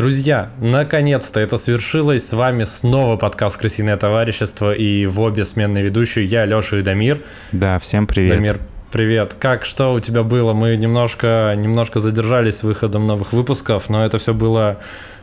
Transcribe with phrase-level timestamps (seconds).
[0.00, 2.26] Друзья, наконец-то это свершилось.
[2.26, 7.22] С вами снова подкаст «Крысиное товарищество» и в обе сменные ведущие я, Леша и Дамир.
[7.52, 8.30] Да, всем привет.
[8.30, 8.60] Дамир,
[8.90, 9.36] привет.
[9.38, 10.54] Как, что у тебя было?
[10.54, 14.78] Мы немножко, немножко задержались с выходом новых выпусков, но это все было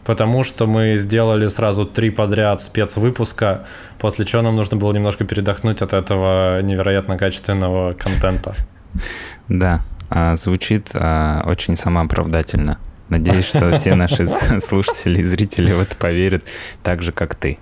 [0.05, 3.66] потому, что мы сделали сразу три подряд спецвыпуска,
[3.98, 8.55] после чего нам нужно было немножко передохнуть от этого невероятно качественного контента.
[9.48, 9.81] Да,
[10.12, 12.78] а, звучит а, очень самооправдательно.
[13.09, 14.27] Надеюсь, что все наши
[14.59, 16.43] слушатели и зрители в это поверят
[16.84, 17.57] так же, как ты.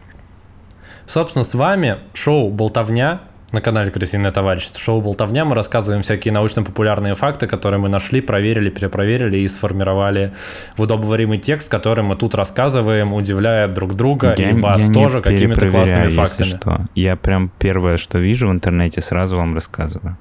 [1.06, 3.22] Собственно, с вами шоу «Болтовня»,
[3.52, 4.80] на канале «Крысиное товарищество».
[4.80, 10.34] Шоу «Болтовня» мы рассказываем всякие научно-популярные факты, которые мы нашли, проверили, перепроверили и сформировали
[10.78, 15.22] в удобоваримый текст, который мы тут рассказываем, удивляя друг друга я, и вас я тоже
[15.22, 16.48] какими-то классными фактами.
[16.48, 16.86] Что.
[16.96, 20.18] Я прям первое, что вижу в интернете, сразу вам рассказываю.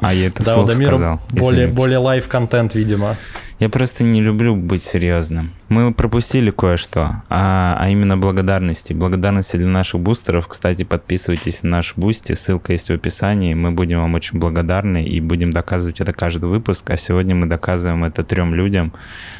[0.00, 1.20] А я это вслух сказал.
[1.30, 3.16] Более, более live-контент, видимо.
[3.58, 5.52] Я просто не люблю быть серьезным.
[5.68, 8.92] Мы пропустили кое-что, а, а именно благодарности.
[8.92, 10.46] Благодарности для наших бустеров.
[10.46, 13.54] Кстати, подписывайтесь на наш Boosty, ссылка есть в описании.
[13.54, 16.88] Мы будем вам очень благодарны и будем доказывать это каждый выпуск.
[16.90, 18.92] А сегодня мы доказываем это трем людям.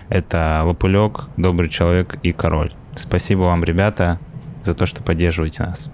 [0.08, 2.72] Это Лопулек, Добрый Человек и Король.
[2.96, 4.18] Спасибо вам, ребята,
[4.64, 5.88] за то, что поддерживаете нас.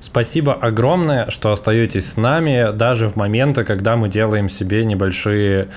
[0.00, 5.68] Спасибо огромное, что остаетесь с нами даже в моменты, когда мы делаем себе небольшие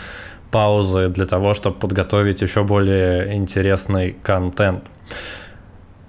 [0.51, 4.85] паузы для того, чтобы подготовить еще более интересный контент.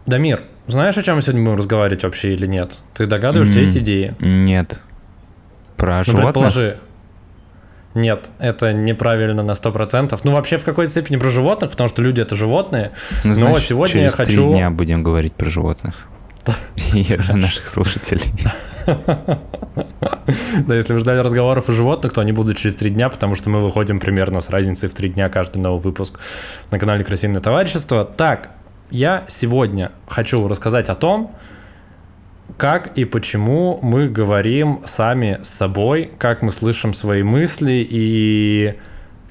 [0.07, 2.73] Дамир, знаешь, о чем мы сегодня будем разговаривать вообще или нет?
[2.95, 4.15] Ты догадываешься, mm, есть идеи?
[4.21, 4.81] Нет.
[5.77, 6.25] Про ну, животных?
[6.25, 6.79] предположи.
[7.95, 10.21] Нет, это неправильно на 100%.
[10.23, 12.93] Ну, вообще в какой-то степени про животных, потому что люди— это животные.
[13.25, 14.45] Ну, значит, Но сегодня через я хочу...
[14.45, 15.95] три дня будем говорить про животных.
[16.95, 18.31] И для наших слушателей.
[20.67, 23.49] Да, если вы ждали разговоров о животных, то они будут через три дня, потому что
[23.49, 26.19] мы выходим примерно с разницей в три дня каждый новый выпуск
[26.71, 28.05] на канале Красивое товарищество.
[28.05, 28.51] Так,
[28.91, 31.35] я сегодня хочу рассказать о том,
[32.57, 38.75] как и почему мы говорим сами с собой, как мы слышим свои мысли и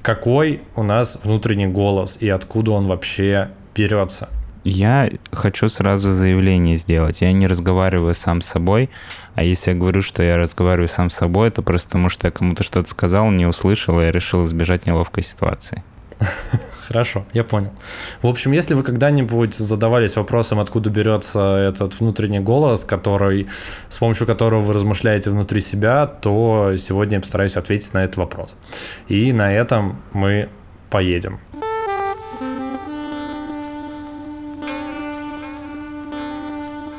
[0.02, 4.28] какой у нас внутренний голос и откуда он вообще берется.
[4.68, 7.20] Я хочу сразу заявление сделать.
[7.20, 8.90] Я не разговариваю сам с собой,
[9.36, 12.32] а если я говорю, что я разговариваю сам с собой, это просто потому, что я
[12.32, 15.84] кому-то что-то сказал, не услышал, и я решил избежать неловкой ситуации.
[16.88, 17.70] Хорошо, я понял.
[18.22, 23.46] В общем, если вы когда-нибудь задавались вопросом, откуда берется этот внутренний голос, который,
[23.88, 28.56] с помощью которого вы размышляете внутри себя, то сегодня я постараюсь ответить на этот вопрос.
[29.06, 30.48] И на этом мы
[30.90, 31.38] поедем.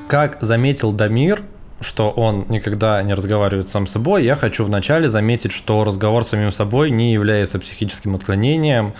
[0.07, 1.43] Как заметил Дамир,
[1.81, 6.29] что он никогда не разговаривает сам с собой, я хочу вначале заметить, что разговор с
[6.29, 8.93] самим собой не является психическим отклонением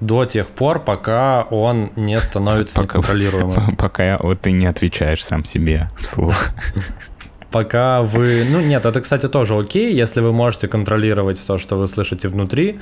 [0.00, 3.76] до тех пор, пока он не становится пока, неконтролируемым.
[3.78, 6.34] Пока вот ты не отвечаешь сам себе вслух.
[7.50, 8.44] пока вы...
[8.48, 12.80] Ну нет, это, кстати, тоже окей, если вы можете контролировать то, что вы слышите внутри,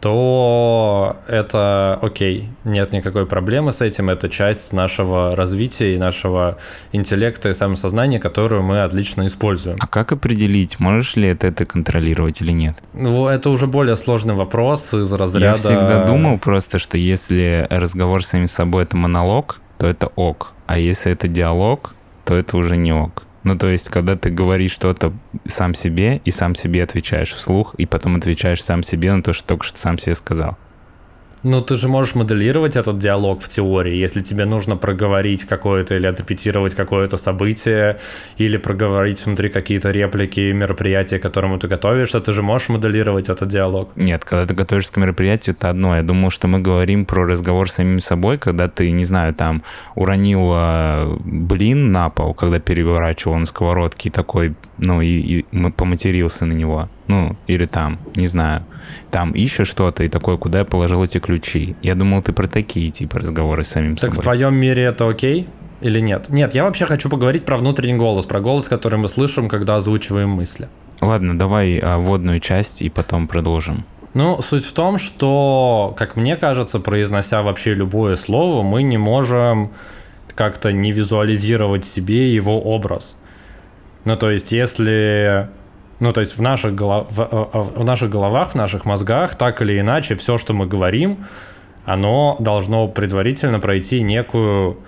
[0.00, 6.58] то это окей, нет никакой проблемы с этим, это часть нашего развития и нашего
[6.92, 9.78] интеллекта и самосознания, которую мы отлично используем.
[9.80, 12.76] А как определить, можешь ли это, это контролировать или нет?
[12.92, 15.46] Ну, это уже более сложный вопрос из разряда...
[15.46, 20.52] Я всегда думал просто, что если разговор с самим собой это монолог, то это ок,
[20.66, 23.25] а если это диалог, то это уже не ок.
[23.46, 25.12] Ну, то есть, когда ты говоришь что-то
[25.46, 29.46] сам себе, и сам себе отвечаешь вслух, и потом отвечаешь сам себе на то, что
[29.46, 30.58] только что сам себе сказал.
[31.48, 36.08] Ну, ты же можешь моделировать этот диалог в теории, если тебе нужно проговорить какое-то или
[36.08, 38.00] отрепетировать какое-то событие,
[38.36, 43.48] или проговорить внутри какие-то реплики мероприятия, к которому ты готовишься, ты же можешь моделировать этот
[43.48, 43.90] диалог.
[43.94, 45.94] Нет, когда ты готовишься к мероприятию, это одно.
[45.94, 49.62] Я думаю, что мы говорим про разговор с самим собой, когда ты, не знаю, там,
[49.94, 50.52] уронил
[51.24, 56.88] блин на пол, когда переворачивал на сковородке, и такой, ну, и, и поматерился на него
[57.08, 58.64] ну, или там, не знаю,
[59.10, 61.76] там ищешь что-то и такое, куда я положил эти ключи.
[61.82, 64.14] Я думал, ты про такие типа разговоры с самим так собой.
[64.14, 65.48] Так в твоем мире это окей?
[65.80, 66.28] Или нет?
[66.28, 70.30] Нет, я вообще хочу поговорить про внутренний голос, про голос, который мы слышим, когда озвучиваем
[70.30, 70.68] мысли.
[71.00, 73.84] Ладно, давай а, вводную часть и потом продолжим.
[74.14, 79.72] Ну, суть в том, что, как мне кажется, произнося вообще любое слово, мы не можем
[80.34, 83.18] как-то не визуализировать себе его образ.
[84.06, 85.50] Ну, то есть, если
[86.00, 87.06] ну, то есть в наших, голов...
[87.10, 90.66] в, э, э, в наших головах, в наших мозгах, так или иначе, все, что мы
[90.66, 91.24] говорим,
[91.84, 94.78] оно должно предварительно пройти некую,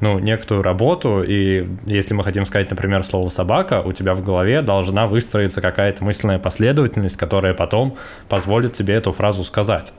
[0.00, 4.62] ну, некую работу, и если мы хотим сказать, например, слово «собака», у тебя в голове
[4.62, 7.96] должна выстроиться какая-то мысленная последовательность, которая потом
[8.28, 9.92] позволит тебе эту фразу сказать.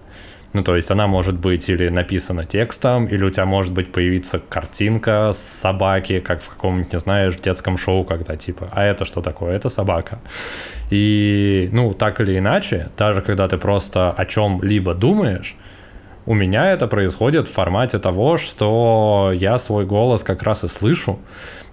[0.54, 4.40] Ну, то есть она может быть или написана текстом, или у тебя может быть появиться
[4.40, 9.22] картинка с собаки, как в каком-нибудь, не знаешь, детском шоу, когда типа, а это что
[9.22, 9.56] такое?
[9.56, 10.20] Это собака.
[10.90, 15.56] И, ну, так или иначе, даже когда ты просто о чем-либо думаешь,
[16.26, 21.20] у меня это происходит в формате того, что я свой голос как раз и слышу.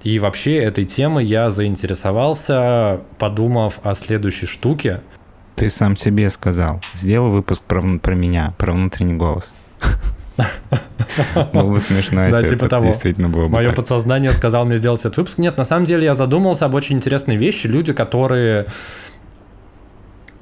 [0.05, 5.01] И вообще этой темой я заинтересовался, подумав о следующей штуке.
[5.59, 6.81] Ты сам себе сказал.
[6.95, 9.55] Сделал выпуск про, про меня, про внутренний голос.
[11.53, 12.85] Было бы смешно, если да, типа это того.
[12.85, 13.77] действительно было бы Мое так.
[13.77, 15.39] подсознание сказал мне сделать этот выпуск.
[15.39, 17.67] Нет, на самом деле я задумался об очень интересной вещи.
[17.67, 18.67] Люди, которые...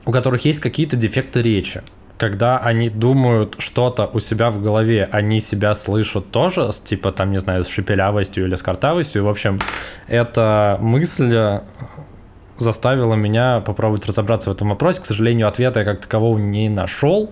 [0.04, 1.82] У которых есть какие-то дефекты речи.
[2.18, 7.38] Когда они думают что-то у себя в голове, они себя слышат тоже, типа там, не
[7.38, 9.24] знаю, с шепелявостью или с картавостью.
[9.24, 9.60] В общем,
[10.08, 11.60] эта мысль
[12.58, 15.00] заставила меня попробовать разобраться в этом вопросе.
[15.00, 17.30] К сожалению, ответа я как такового не нашел.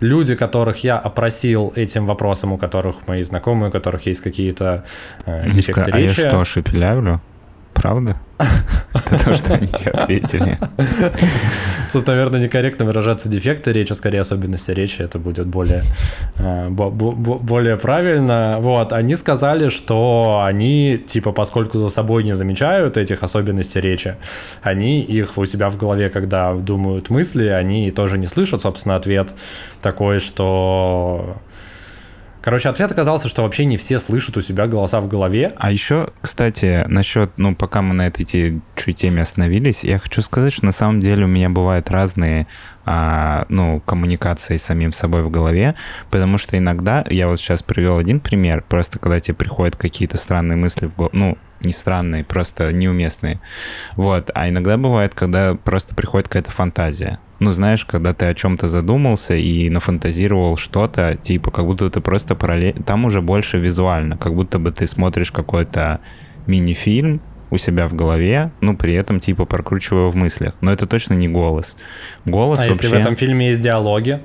[0.00, 4.84] Люди, которых я опросил этим вопросом, у которых мои знакомые, у которых есть какие-то
[5.26, 6.20] э, дефекты а речи.
[6.20, 7.20] я что, шепелявлю?
[7.80, 8.16] Правда?
[9.24, 10.58] То, что они тебе ответили.
[11.92, 15.82] Тут, наверное, некорректно выражаться дефекты речи, скорее особенности речи, это будет более,
[16.38, 18.58] э, бо- бо- бо- более правильно.
[18.60, 24.14] Вот, они сказали, что они, типа, поскольку за собой не замечают этих особенностей речи,
[24.62, 29.34] они их у себя в голове, когда думают мысли, они тоже не слышат, собственно, ответ
[29.82, 31.36] такой, что...
[32.42, 35.52] Короче, ответ оказался, что вообще не все слышат у себя голоса в голове.
[35.56, 40.22] А еще, кстати, насчет, ну, пока мы на этой те- чуть теме остановились, я хочу
[40.22, 42.46] сказать, что на самом деле у меня бывают разные,
[42.86, 45.74] а, ну, коммуникации с самим собой в голове,
[46.10, 50.56] потому что иногда, я вот сейчас привел один пример, просто когда тебе приходят какие-то странные
[50.56, 53.38] мысли в голову, ну, не странные, просто неуместные.
[53.96, 54.30] Вот.
[54.34, 57.18] А иногда бывает, когда просто приходит какая-то фантазия.
[57.40, 62.34] Ну, знаешь, когда ты о чем-то задумался и нафантазировал что-то, типа, как будто ты просто
[62.34, 62.82] параллельно...
[62.82, 66.00] Там уже больше визуально, как будто бы ты смотришь какой-то
[66.46, 70.54] мини-фильм у себя в голове, ну, при этом, типа, прокручивая в мыслях.
[70.60, 71.78] Но это точно не голос.
[72.26, 72.82] Голос А вообще...
[72.82, 74.20] если в этом фильме есть диалоги?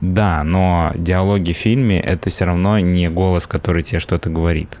[0.00, 4.78] Да, но диалоги в фильме— это все равно не голос, который тебе что-то говорит.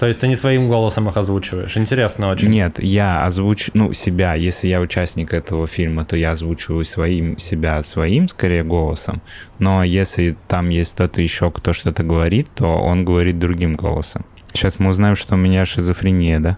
[0.00, 1.76] То есть ты не своим голосом их озвучиваешь.
[1.76, 2.48] Интересно очень.
[2.48, 7.82] Нет, я озвучу, ну, себя, если я участник этого фильма, то я озвучиваю своим, себя
[7.82, 9.20] своим, скорее, голосом,
[9.58, 14.24] но если там есть кто-то еще, кто что-то говорит, то он говорит другим голосом.
[14.54, 16.56] Сейчас мы узнаем, что у меня шизофрения, да?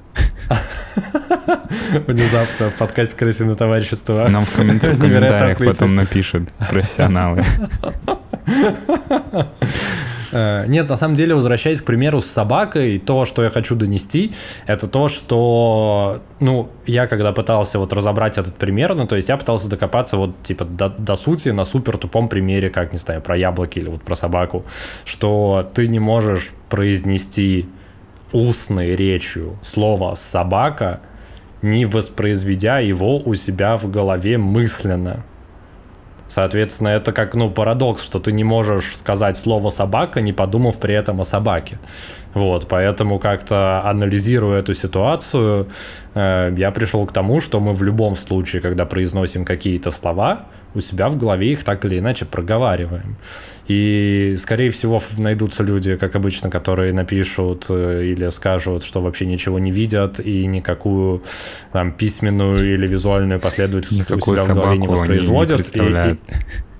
[2.06, 4.28] Внезапно в подкасте «Крысиное товарищество».
[4.28, 7.44] Нам в, коммент- в комментариях потом напишут профессионалы.
[10.32, 14.34] Э, Нет, на самом деле, возвращаясь к примеру с собакой, то, что я хочу донести,
[14.66, 19.36] это то, что, ну, я когда пытался вот разобрать этот пример, ну, то есть я
[19.36, 23.36] пытался докопаться вот, типа, до, до сути на супер тупом примере, как, не знаю, про
[23.36, 24.64] яблоки или вот про собаку,
[25.04, 27.68] что ты не можешь произнести
[28.32, 31.00] устной речью слово «собака»,
[31.60, 35.24] не воспроизведя его у себя в голове мысленно.
[36.32, 40.94] Соответственно, это как, ну, парадокс, что ты не можешь сказать слово «собака», не подумав при
[40.94, 41.78] этом о собаке.
[42.32, 45.66] Вот, поэтому как-то анализируя эту ситуацию,
[46.14, 50.80] э, я пришел к тому, что мы в любом случае, когда произносим какие-то слова, у
[50.80, 53.16] себя в голове их так или иначе проговариваем.
[53.68, 59.58] И, скорее всего, найдутся люди, как обычно, которые напишут э, или скажут, что вообще ничего
[59.58, 61.22] не видят и никакую
[61.72, 65.50] там письменную или визуальную последовательность у Никакую себя в голове не не воспроизводят.
[65.58, 66.20] И- и- представляют.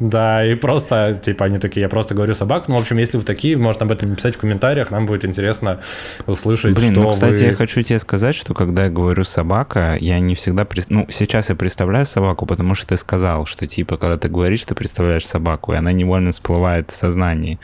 [0.02, 2.66] Да, и просто, типа, они такие, я просто говорю собак.
[2.66, 5.78] Ну, в общем, если вы такие, можно об этом написать в комментариях, нам будет интересно
[6.26, 7.50] услышать, Блин, что ну, кстати, вы...
[7.50, 10.66] я хочу тебе сказать, что когда я говорю собака, я не всегда...
[10.88, 14.74] Ну, сейчас я представляю собаку, потому что ты сказал, что, типа, когда ты говоришь, ты
[14.74, 17.60] представляешь собаку, и она невольно всплывает в сознании.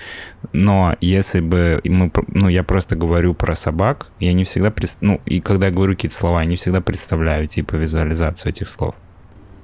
[0.53, 2.13] Но если бы мы...
[2.29, 4.69] Ну, я просто говорю про собак, я не всегда...
[4.69, 8.69] прис- Ну, и когда я говорю какие-то слова, я не всегда представляю, типа, визуализацию этих
[8.69, 8.95] слов.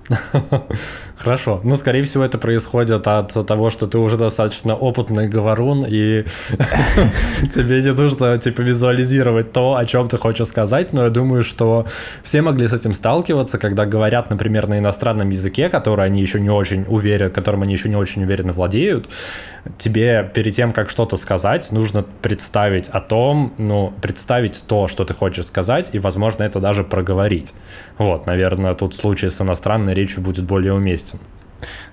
[1.16, 1.60] Хорошо.
[1.64, 6.24] Ну, скорее всего, это происходит от того, что ты уже достаточно опытный говорун, и
[7.50, 11.86] тебе не нужно, типа, визуализировать то, о чем ты хочешь сказать, но я думаю, что
[12.22, 16.50] все могли с этим сталкиваться, когда говорят, например, на иностранном языке, который они еще не
[16.50, 19.08] очень уверены, которым они еще не очень уверенно владеют,
[19.78, 25.14] тебе перед тем, как что-то сказать, нужно представить о том, ну, представить то, что ты
[25.14, 27.54] хочешь сказать, и, возможно, это даже проговорить.
[27.96, 31.18] Вот, наверное, тут случай с иностранной речью будет более уместен.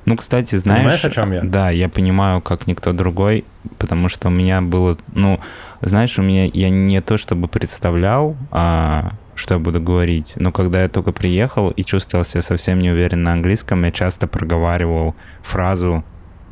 [0.05, 0.81] Ну, кстати, знаешь...
[0.81, 1.41] Понимаешь, о чем я?
[1.43, 3.45] Да, я понимаю, как никто другой,
[3.77, 4.97] потому что у меня было...
[5.13, 5.39] Ну,
[5.81, 6.45] знаешь, у меня...
[6.45, 11.71] Я не то чтобы представлял, а, что я буду говорить, но когда я только приехал
[11.71, 16.03] и чувствовал себя совсем не уверен на английском, я часто проговаривал фразу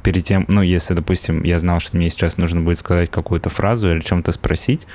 [0.04, 3.92] перед тем, ну, если, допустим, я знал, что мне сейчас нужно будет сказать какую-то фразу
[3.92, 4.88] или чем-то спросить,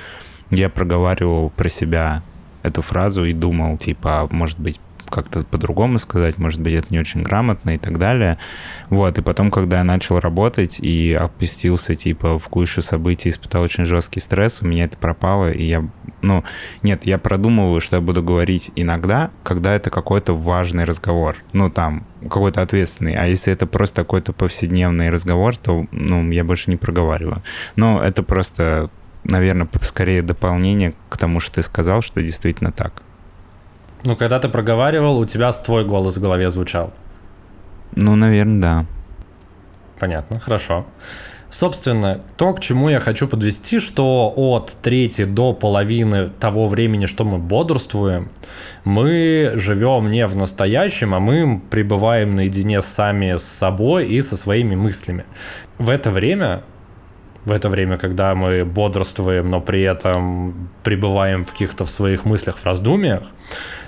[0.49, 2.23] я проговаривал про себя
[2.63, 6.99] эту фразу и думал, типа, а может быть, как-то по-другому сказать, может быть, это не
[6.99, 8.37] очень грамотно и так далее.
[8.89, 13.85] Вот, и потом, когда я начал работать и опустился, типа, в кучу событий, испытал очень
[13.85, 15.87] жесткий стресс, у меня это пропало, и я,
[16.21, 16.43] ну,
[16.83, 22.05] нет, я продумываю, что я буду говорить иногда, когда это какой-то важный разговор, ну, там,
[22.21, 27.43] какой-то ответственный, а если это просто какой-то повседневный разговор, то, ну, я больше не проговариваю.
[27.75, 28.89] Но это просто
[29.25, 33.01] наверное, скорее дополнение к тому, что ты сказал, что действительно так.
[34.05, 36.93] Ну, когда ты проговаривал, у тебя твой голос в голове звучал.
[37.95, 38.85] Ну, наверное, да.
[39.99, 40.85] Понятно, хорошо.
[41.49, 47.23] Собственно, то, к чему я хочу подвести, что от трети до половины того времени, что
[47.23, 48.29] мы бодрствуем,
[48.83, 54.75] мы живем не в настоящем, а мы пребываем наедине сами с собой и со своими
[54.75, 55.25] мыслями.
[55.77, 56.61] В это время
[57.45, 62.57] в это время, когда мы бодрствуем, но при этом пребываем в каких-то в своих мыслях,
[62.57, 63.21] в раздумьях,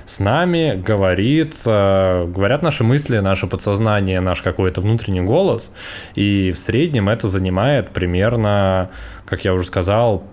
[0.08, 5.74] с нами говорит, э, говорят наши мысли, наше подсознание, наш какой-то внутренний голос,
[6.16, 8.90] и в среднем это занимает примерно,
[9.26, 10.24] как я уже сказал,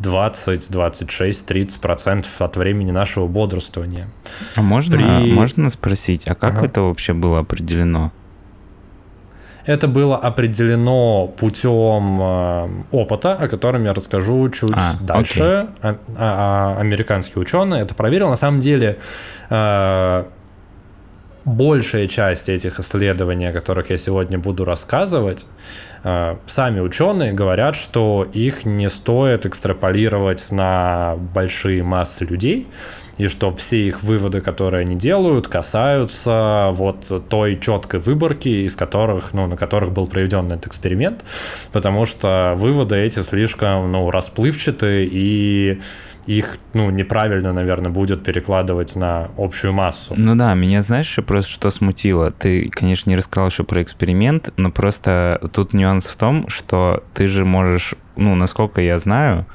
[0.00, 4.08] 20, 26, 30 процентов от времени нашего бодрствования.
[4.56, 5.32] А можно, При...
[5.32, 6.66] можно спросить, а как ага.
[6.66, 8.12] это вообще было определено?
[9.66, 15.68] Это было определено путем э, опыта, о котором я расскажу чуть а, дальше.
[15.80, 18.28] А, а, а, американские ученые это проверил.
[18.28, 18.98] На самом деле
[19.48, 20.24] э,
[21.44, 25.46] большая часть этих исследований, о которых я сегодня буду рассказывать,
[26.02, 32.66] э, сами ученые говорят, что их не стоит экстраполировать на большие массы людей,
[33.18, 39.32] и что все их выводы, которые они делают, касаются вот той четкой выборки, из которых,
[39.32, 41.24] ну, на которых был проведен этот эксперимент,
[41.72, 45.80] потому что выводы эти слишком, ну, расплывчаты и
[46.26, 50.14] их, ну, неправильно, наверное, будет перекладывать на общую массу.
[50.16, 52.30] Ну да, меня знаешь, просто что смутило?
[52.30, 57.28] Ты, конечно, не рассказал еще про эксперимент, но просто тут нюанс в том, что ты
[57.28, 59.46] же можешь, ну, насколько я знаю,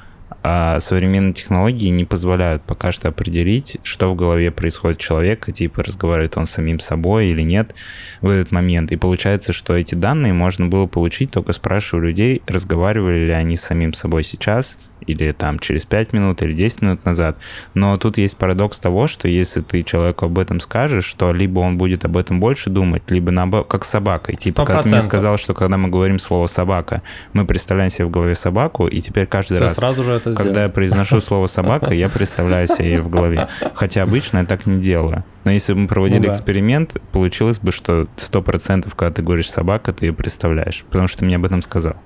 [0.42, 5.82] а современные технологии не позволяют пока что определить, что в голове происходит у человека, типа
[5.82, 7.74] разговаривает он с самим собой или нет
[8.20, 8.92] в этот момент.
[8.92, 13.62] И получается, что эти данные можно было получить только спрашивая людей, разговаривали ли они с
[13.62, 17.36] самим собой сейчас, или там через 5 минут, или 10 минут назад.
[17.74, 21.78] Но тут есть парадокс того, что если ты человеку об этом скажешь, то либо он
[21.78, 24.36] будет об этом больше думать, либо наоборот, как с собакой.
[24.36, 24.66] Типа, 100%.
[24.66, 28.34] как ты мне сказал, что когда мы говорим слово «собака», мы представляем себе в голове
[28.34, 32.08] собаку, и теперь каждый ты раз, сразу же это когда я произношу слово «собака», я
[32.08, 33.48] представляю себе в голове.
[33.74, 35.24] Хотя обычно я так не делаю.
[35.44, 36.30] Но если бы мы проводили ну, да.
[36.32, 41.24] эксперимент, получилось бы, что 100% когда ты говоришь «собака», ты ее представляешь, потому что ты
[41.24, 41.96] мне об этом сказал.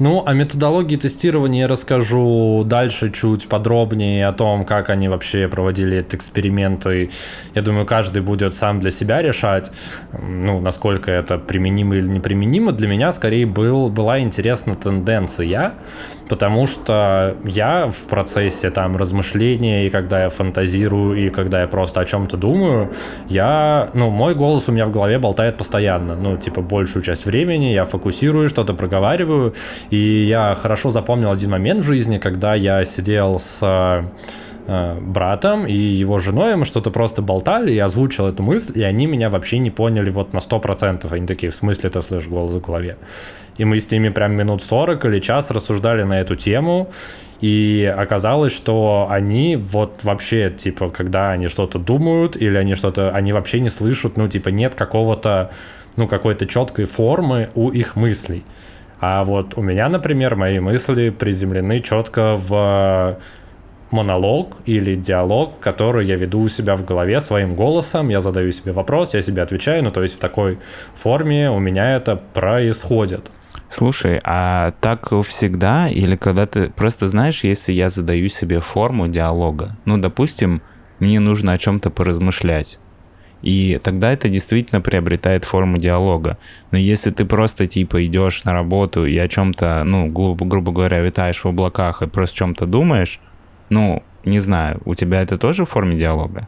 [0.00, 5.98] Ну, о методологии тестирования я расскажу дальше чуть подробнее о том, как они вообще проводили
[5.98, 6.86] этот эксперимент.
[6.86, 7.10] И
[7.54, 9.70] я думаю, каждый будет сам для себя решать,
[10.18, 12.72] ну, насколько это применимо или неприменимо.
[12.72, 15.74] Для меня скорее был, была интересна тенденция,
[16.30, 22.00] потому что я в процессе там размышления, и когда я фантазирую, и когда я просто
[22.00, 22.90] о чем-то думаю,
[23.28, 26.14] я, ну, мой голос у меня в голове болтает постоянно.
[26.14, 29.54] Ну, типа, большую часть времени я фокусирую, что-то проговариваю,
[29.90, 34.04] и я хорошо запомнил один момент в жизни, когда я сидел с
[34.66, 39.28] братом и его женой, мы что-то просто болтали, я озвучил эту мысль, и они меня
[39.28, 41.12] вообще не поняли вот на 100%.
[41.12, 42.96] Они такие, в смысле ты слышишь голос в голове?
[43.58, 46.90] И мы с ними прям минут 40 или час рассуждали на эту тему,
[47.40, 53.32] и оказалось, что они вот вообще, типа, когда они что-то думают или они что-то, они
[53.32, 55.50] вообще не слышат, ну, типа, нет какого-то,
[55.96, 58.44] ну, какой-то четкой формы у их мыслей.
[59.00, 63.18] А вот у меня, например, мои мысли приземлены четко в
[63.90, 68.72] монолог или диалог, который я веду у себя в голове своим голосом, я задаю себе
[68.72, 70.58] вопрос, я себе отвечаю, ну то есть в такой
[70.94, 73.30] форме у меня это происходит.
[73.68, 75.88] Слушай, а так всегда?
[75.88, 80.60] Или когда ты просто знаешь, если я задаю себе форму диалога, ну, допустим,
[80.98, 82.80] мне нужно о чем-то поразмышлять,
[83.42, 86.36] и тогда это действительно приобретает форму диалога.
[86.72, 91.00] Но если ты просто типа идешь на работу и о чем-то, ну, грубо, грубо говоря,
[91.00, 93.20] витаешь в облаках и просто о чем-то думаешь,
[93.70, 96.46] ну, не знаю, у тебя это тоже в форме диалога?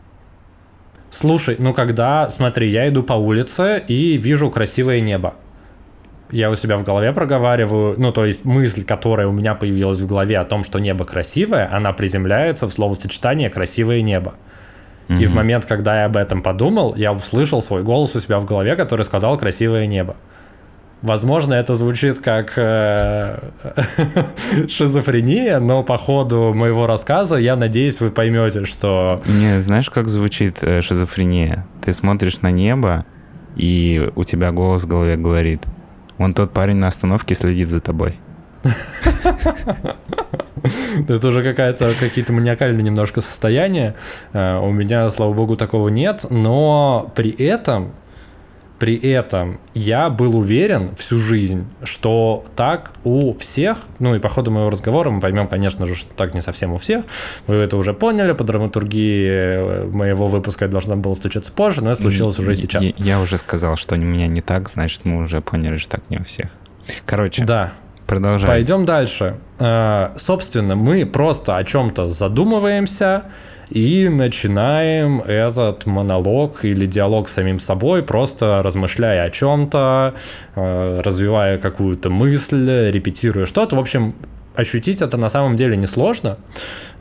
[1.10, 5.34] Слушай, ну когда, смотри, я иду по улице и вижу красивое небо.
[6.30, 10.06] Я у себя в голове проговариваю, ну, то есть мысль, которая у меня появилась в
[10.06, 14.34] голове о том, что небо красивое, она приземляется в словосочетание «красивое небо».
[15.08, 18.46] И в момент, когда я об этом подумал, я услышал свой голос у себя в
[18.46, 20.16] голове, который сказал «красивое небо».
[21.02, 23.38] Возможно, это звучит как э,
[24.68, 29.20] шизофрения, но по ходу моего рассказа я надеюсь, вы поймете, что...
[29.26, 31.66] Не, знаешь, как звучит э, шизофрения?
[31.80, 33.04] Ты смотришь на небо,
[33.56, 35.64] и у тебя голос в голове говорит,
[36.18, 38.20] вон тот парень на остановке следит за тобой.
[41.08, 43.96] Это уже какая-то какие-то маниакальные немножко состояния.
[44.32, 47.92] Э, у меня, слава богу, такого нет, но при этом
[48.82, 54.50] при этом я был уверен всю жизнь, что так у всех, ну и по ходу
[54.50, 57.04] моего разговора мы поймем, конечно же, что так не совсем у всех.
[57.46, 61.92] Вы это уже поняли, по драматургии э, моего выпуска я должна была стучаться позже, но
[61.92, 62.82] это случилось уже сейчас.
[62.82, 66.02] Я, я уже сказал, что у меня не так, значит, мы уже поняли, что так
[66.10, 66.48] не у всех.
[67.06, 67.74] Короче, да.
[68.08, 68.48] продолжай.
[68.48, 69.36] Пойдем дальше.
[69.60, 73.26] Э, собственно, мы просто о чем-то задумываемся,
[73.72, 80.14] и начинаем этот монолог или диалог с самим собой, просто размышляя о чем-то,
[80.54, 83.76] э, развивая какую-то мысль, репетируя что-то.
[83.76, 84.14] В общем,
[84.54, 86.36] ощутить это на самом деле несложно.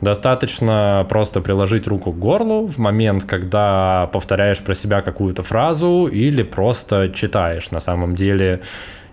[0.00, 6.42] Достаточно просто приложить руку к горлу в момент, когда повторяешь про себя какую-то фразу или
[6.42, 7.70] просто читаешь.
[7.70, 8.62] На самом деле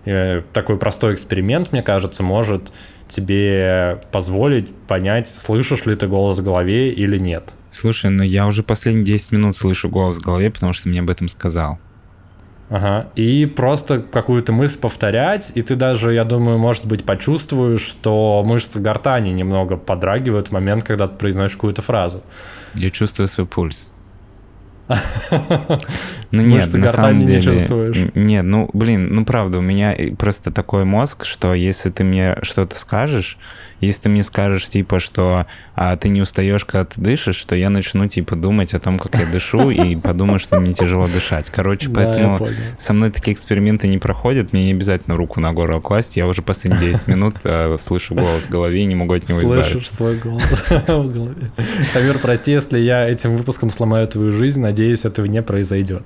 [0.06, 2.72] э, такой простой эксперимент, мне кажется, может
[3.10, 7.54] тебе позволить понять, слышишь ли ты голос в голове или нет.
[7.68, 11.10] Слушай, ну я уже последние 10 минут слышу голос в голове, потому что мне об
[11.10, 11.78] этом сказал.
[12.70, 13.10] Ага.
[13.16, 18.78] И просто какую-то мысль повторять, и ты даже, я думаю, может быть, почувствуешь, что мышцы
[18.78, 22.22] гортани немного подрагивают в момент, когда ты произносишь какую-то фразу.
[22.74, 23.90] Я чувствую свой пульс.
[26.32, 27.36] Ну нет, на самом деле...
[27.38, 28.10] не чувствуешь.
[28.14, 32.76] Нет, ну, блин, ну правда, у меня просто такой мозг, что если ты мне что-то
[32.76, 33.36] скажешь,
[33.80, 37.70] если ты мне скажешь, типа, что а, ты не устаешь, когда ты дышишь, что я
[37.70, 41.50] начну, типа, думать о том, как я дышу, и подумаю, что мне тяжело дышать.
[41.50, 46.16] Короче, поэтому со мной такие эксперименты не проходят, мне не обязательно руку на горло класть,
[46.16, 49.42] я уже последние 10 минут э, слышу голос в голове и не могу от него
[49.42, 49.72] избавиться.
[49.72, 51.50] Слышишь свой голос в голове.
[51.92, 56.04] Тамир, прости, если я этим выпуском сломаю твою жизнь, надеюсь, этого не произойдет.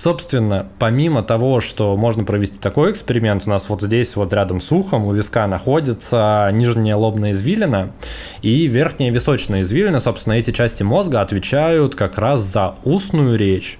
[0.00, 4.72] Собственно, помимо того, что можно провести такой эксперимент, у нас вот здесь вот рядом с
[4.72, 7.92] ухом у виска находится нижняя лобная извилина
[8.40, 10.00] и верхняя височная извилина.
[10.00, 13.78] Собственно, эти части мозга отвечают как раз за устную речь.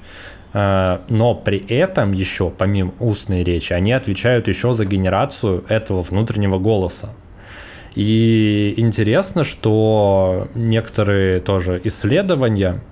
[0.53, 6.59] Э, но при этом еще, помимо устной речи, они отвечают еще за генерацию этого внутреннего
[6.59, 7.15] голоса.
[7.95, 12.83] И интересно, что некоторые тоже исследования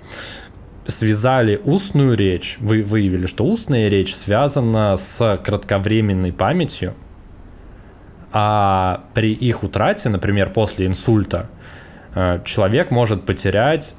[0.88, 6.94] связали устную речь, вы выявили, что устная речь связана с кратковременной памятью,
[8.32, 11.50] а при их утрате, например, после инсульта,
[12.14, 13.96] э, человек может потерять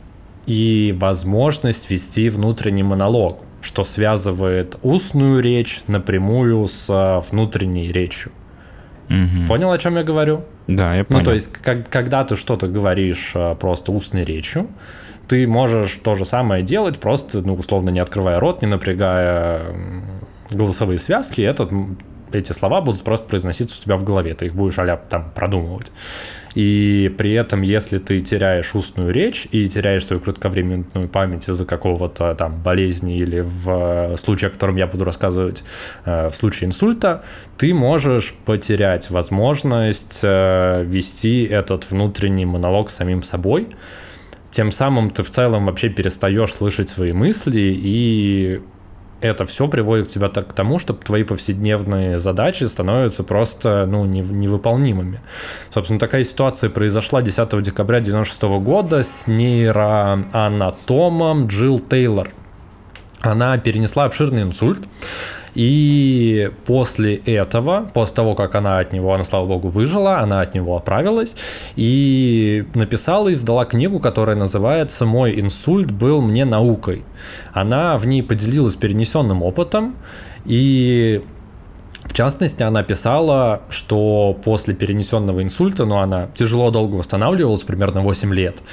[0.47, 8.32] и возможность вести внутренний монолог, что связывает устную речь напрямую с внутренней речью.
[9.10, 9.47] Угу.
[9.47, 10.43] Понял, о чем я говорю?
[10.67, 11.19] Да, я понял.
[11.19, 14.69] Ну, то есть, как, когда ты что-то говоришь э, просто устной речью,
[15.30, 19.62] ты можешь то же самое делать, просто, ну, условно, не открывая рот, не напрягая
[20.50, 21.72] голосовые связки, этот,
[22.32, 25.92] эти слова будут просто произноситься у тебя в голове, ты их будешь а там продумывать.
[26.56, 32.34] И при этом, если ты теряешь устную речь и теряешь свою кратковременную память из-за какого-то
[32.34, 35.63] там болезни или в случае, о котором я буду рассказывать,
[36.06, 37.24] э, в случае инсульта,
[37.58, 43.68] ты можешь потерять возможность э, вести этот внутренний монолог самим собой,
[44.52, 48.62] тем самым ты в целом вообще перестаешь слышать свои мысли, и
[49.22, 55.20] это все приводит тебя к тому, что твои повседневные задачи становятся просто ну, невыполнимыми.
[55.70, 62.30] Собственно, такая ситуация произошла 10 декабря 1996 года с нейроанатомом Джилл Тейлор.
[63.20, 64.80] Она перенесла обширный инсульт,
[65.56, 70.54] и после этого, после того, как она от него, она, слава богу, выжила, она от
[70.56, 71.36] него оправилась
[71.76, 77.04] и написала и издала книгу, которая называется «Мой инсульт был мне наукой».
[77.54, 79.96] Она в ней поделилась перенесенным опытом
[80.46, 81.22] и
[82.10, 88.34] в частности, она писала, что после перенесенного инсульта, ну, она тяжело долго восстанавливалась, примерно 8
[88.34, 88.64] лет,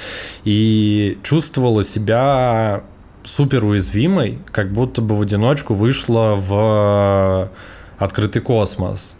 [0.43, 2.83] и чувствовала себя
[3.27, 7.51] супер уязвимой, как будто бы в одиночку вышла в
[7.97, 9.17] открытый космос.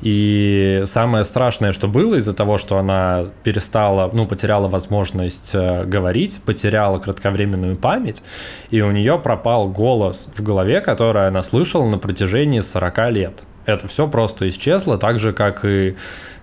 [0.00, 6.40] И самое страшное, что было из-за того, что она перестала, ну, потеряла возможность э, говорить,
[6.46, 8.22] потеряла кратковременную память,
[8.70, 13.42] и у нее пропал голос в голове, который она слышала на протяжении 40 лет.
[13.66, 15.96] Это все просто исчезло, так же, как и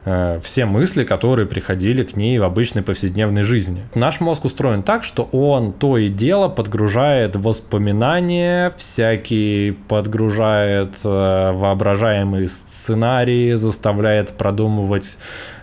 [0.05, 3.83] э, все мысли, которые приходили к ней в обычной повседневной жизни.
[3.93, 12.47] Наш мозг устроен так, что он то и дело подгружает воспоминания, всякие подгружает э, воображаемые
[12.47, 15.17] сценарии, заставляет продумывать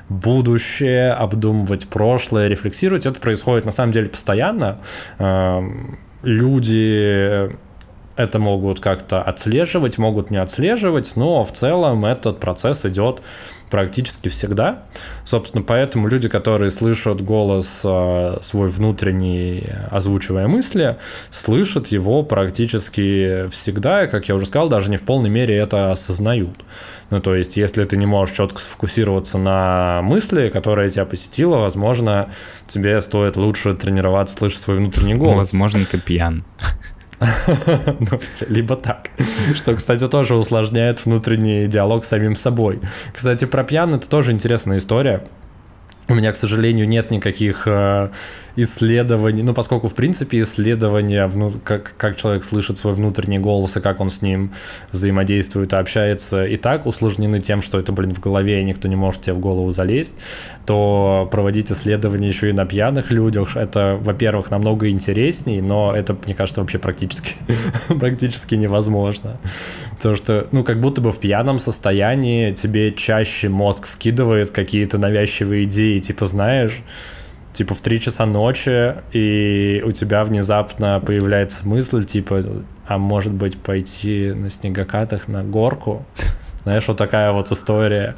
[0.08, 3.06] будущее, обдумывать прошлое, рефлексировать.
[3.06, 4.78] Это происходит на самом деле постоянно.
[5.18, 7.50] Эм, люди
[8.16, 13.22] это могут как-то отслеживать, могут не отслеживать, но в целом этот процесс идет
[13.72, 14.82] практически всегда.
[15.24, 20.98] Собственно, поэтому люди, которые слышат голос э, свой внутренний, озвучивая мысли,
[21.30, 25.90] слышат его практически всегда, и, как я уже сказал, даже не в полной мере это
[25.90, 26.58] осознают.
[27.08, 32.28] Ну, то есть, если ты не можешь четко сфокусироваться на мысли, которая тебя посетила, возможно,
[32.66, 35.38] тебе стоит лучше тренироваться слышать свой внутренний голос.
[35.38, 36.44] Возможно, ты пьян.
[38.00, 39.10] Ну, либо так.
[39.54, 42.80] Что, кстати, тоже усложняет внутренний диалог с самим собой.
[43.12, 45.24] Кстати, про пьян это тоже интересная история.
[46.08, 48.10] У меня, к сожалению, нет никаких э,
[48.56, 53.80] исследований, ну, поскольку, в принципе, исследования, вну, как, как человек слышит свой внутренний голос и
[53.80, 54.52] как он с ним
[54.90, 58.96] взаимодействует и общается, и так усложнены тем, что это, блин, в голове, и никто не
[58.96, 60.14] может тебе в голову залезть,
[60.66, 66.34] то проводить исследования еще и на пьяных людях, это, во-первых, намного интересней, но это, мне
[66.34, 67.34] кажется, вообще практически,
[67.98, 69.38] практически невозможно.
[69.96, 75.64] Потому что, ну, как будто бы в пьяном состоянии тебе чаще мозг вкидывает какие-то навязчивые
[75.64, 76.82] идеи, типа, знаешь,
[77.52, 82.42] типа в 3 часа ночи, и у тебя внезапно появляется мысль, типа,
[82.86, 86.04] а может быть пойти на снегокатах на горку?
[86.64, 88.16] Знаешь, вот такая вот история.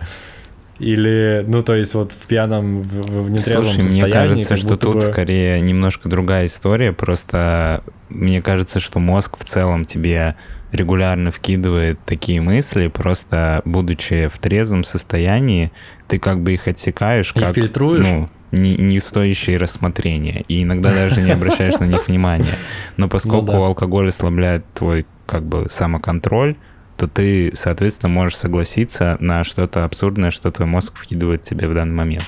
[0.79, 4.03] Или, ну, то есть вот в пьяном, в, в нетрезвом Слушай, состоянии.
[4.03, 5.01] мне кажется, что тут бы...
[5.03, 10.35] скорее немножко другая история, просто мне кажется, что мозг в целом тебе
[10.75, 15.71] регулярно вкидывает такие мысли, просто будучи в трезвом состоянии,
[16.09, 17.55] ты как бы их отсекаешь, как...
[17.55, 18.05] Фильтруешь?
[18.05, 22.55] Ну, не, не стоящие рассмотрения, и иногда даже не обращаешь на них внимания.
[22.97, 23.67] Но поскольку ну, да.
[23.67, 26.57] алкоголь ослабляет твой как бы самоконтроль,
[26.97, 31.95] то ты, соответственно, можешь согласиться на что-то абсурдное, что твой мозг вкидывает тебе в данный
[31.95, 32.27] момент.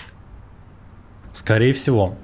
[1.32, 2.16] Скорее всего.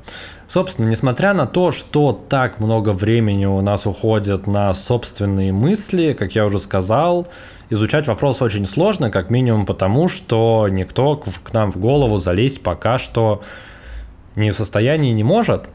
[0.53, 6.35] Собственно, несмотря на то, что так много времени у нас уходит на собственные мысли, как
[6.35, 7.27] я уже сказал,
[7.71, 12.99] изучать вопрос очень сложно, как минимум потому, что никто к нам в голову залезть пока
[12.99, 13.41] что
[14.37, 15.71] не в состоянии не может.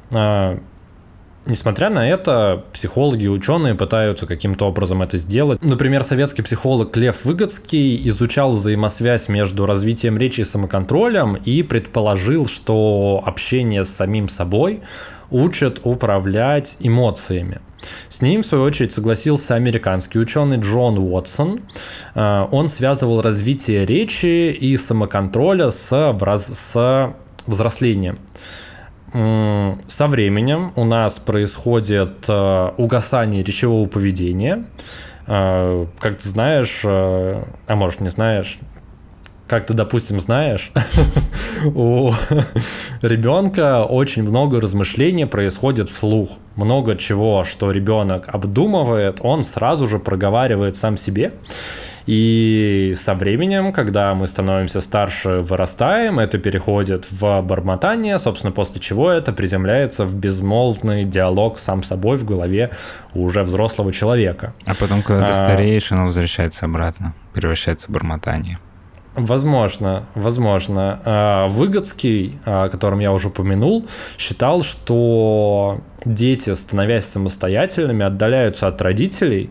[1.48, 5.64] Несмотря на это, психологи и ученые пытаются каким-то образом это сделать.
[5.64, 13.24] Например, советский психолог Лев Выгодский изучал взаимосвязь между развитием речи и самоконтролем и предположил, что
[13.26, 14.82] общение с самим собой
[15.32, 17.62] учат управлять эмоциями.
[18.10, 21.62] С ним, в свою очередь, согласился американский ученый Джон Уотсон.
[22.14, 25.90] А, он связывал развитие речи и самоконтроля с,
[26.36, 28.20] с взрослением.
[29.12, 34.66] Со временем у нас происходит э, угасание речевого поведения.
[35.28, 38.60] Э, как ты знаешь, э, а может не знаешь,
[39.48, 40.72] как ты, допустим, знаешь,
[41.66, 42.12] у
[43.02, 46.32] ребенка очень много размышлений происходит вслух.
[46.56, 51.32] Много чего, что ребенок обдумывает, он сразу же проговаривает сам себе.
[52.08, 59.12] И со временем, когда мы становимся старше, вырастаем, это переходит в бормотание, собственно, после чего
[59.12, 62.72] это приземляется в безмолвный диалог сам собой в голове
[63.14, 64.54] уже взрослого человека.
[64.66, 68.58] А потом, когда ты а, стареешь, оно возвращается обратно, превращается в бормотание.
[69.18, 71.02] Возможно, возможно.
[71.04, 73.86] А, Выгодский, о котором я уже упомянул,
[74.18, 79.50] считал, что дети, становясь самостоятельными, отдаляются от родителей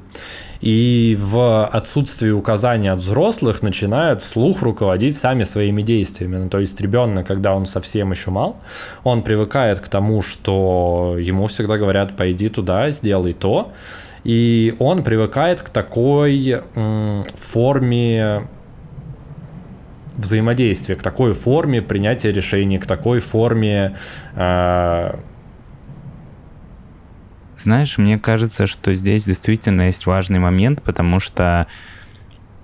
[0.66, 6.38] и в отсутствии указаний от взрослых начинают вслух руководить сами своими действиями.
[6.38, 8.56] Ну, то есть ребенок, когда он совсем еще мал,
[9.04, 13.70] он привыкает к тому, что ему всегда говорят, пойди туда, сделай то,
[14.24, 18.48] и он привыкает к такой м, форме
[20.16, 23.94] взаимодействия, к такой форме принятия решений, к такой форме
[24.34, 25.14] э,
[27.56, 31.66] знаешь, мне кажется, что здесь действительно есть важный момент, потому что,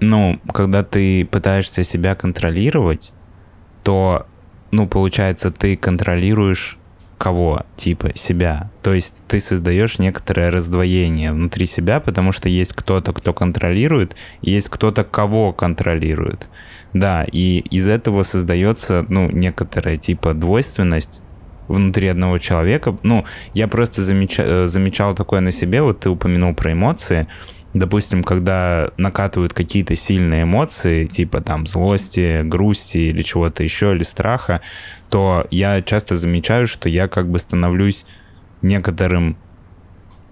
[0.01, 3.13] ну, когда ты пытаешься себя контролировать,
[3.83, 4.27] то,
[4.71, 6.79] ну, получается, ты контролируешь
[7.23, 7.63] кого?
[7.77, 8.71] Типа себя.
[8.83, 14.51] То есть ты создаешь некоторое раздвоение внутри себя, потому что есть кто-то, кто контролирует, и
[14.51, 16.49] есть кто-то, кого контролирует.
[16.93, 21.23] Да, и из этого создается, ну, некоторая типа двойственность,
[21.69, 22.97] внутри одного человека.
[23.03, 27.27] Ну, я просто замеча, э, замечал такое на себе, вот ты упомянул про эмоции.
[27.75, 34.61] допустим, когда накатывают какие-то сильные эмоции, типа там злости, грусти или чего-то еще, или страха,
[35.09, 38.05] то я часто замечаю, что я как бы становлюсь
[38.61, 39.39] некоторым,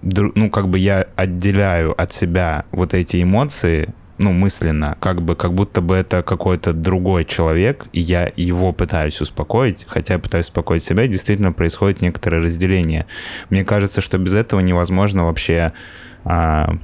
[0.03, 5.54] ну, как бы я отделяю от себя вот эти эмоции, ну, мысленно, как бы, как
[5.54, 10.85] будто бы это какой-то другой человек, и я его пытаюсь успокоить, хотя я пытаюсь успокоить
[10.85, 13.06] себя, и действительно происходит некоторое разделение.
[13.48, 15.72] Мне кажется, что без этого невозможно вообще
[16.24, 16.76] а,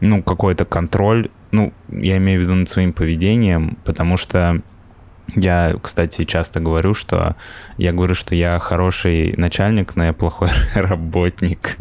[0.00, 4.60] ну, какой-то контроль, ну, я имею в виду над своим поведением, потому что
[5.34, 7.36] я, кстати, часто говорю, что
[7.78, 11.78] я говорю, что я хороший начальник, но я плохой работник.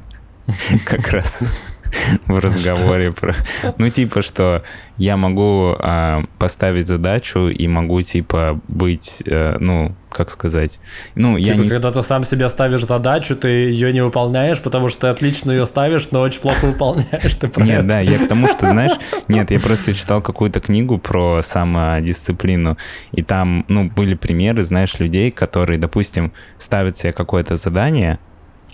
[0.86, 1.44] Как раз
[2.28, 3.36] в разговоре про...
[3.78, 4.64] Ну, типа, что
[4.98, 10.80] я могу а, поставить задачу и могу, типа, быть, а, ну, как сказать...
[11.16, 11.70] Ну, типа, я не...
[11.70, 15.66] когда ты сам себе ставишь задачу, ты ее не выполняешь, потому что ты отлично ее
[15.66, 17.36] ставишь, но очень плохо выполняешь.
[17.36, 17.88] Ты про нет, это.
[17.88, 18.94] да, я к тому, что, знаешь,
[19.28, 22.78] нет, я просто читал какую-то книгу про самодисциплину,
[23.12, 28.20] и там, ну, были примеры, знаешь, людей, которые, допустим, ставят себе какое-то задание,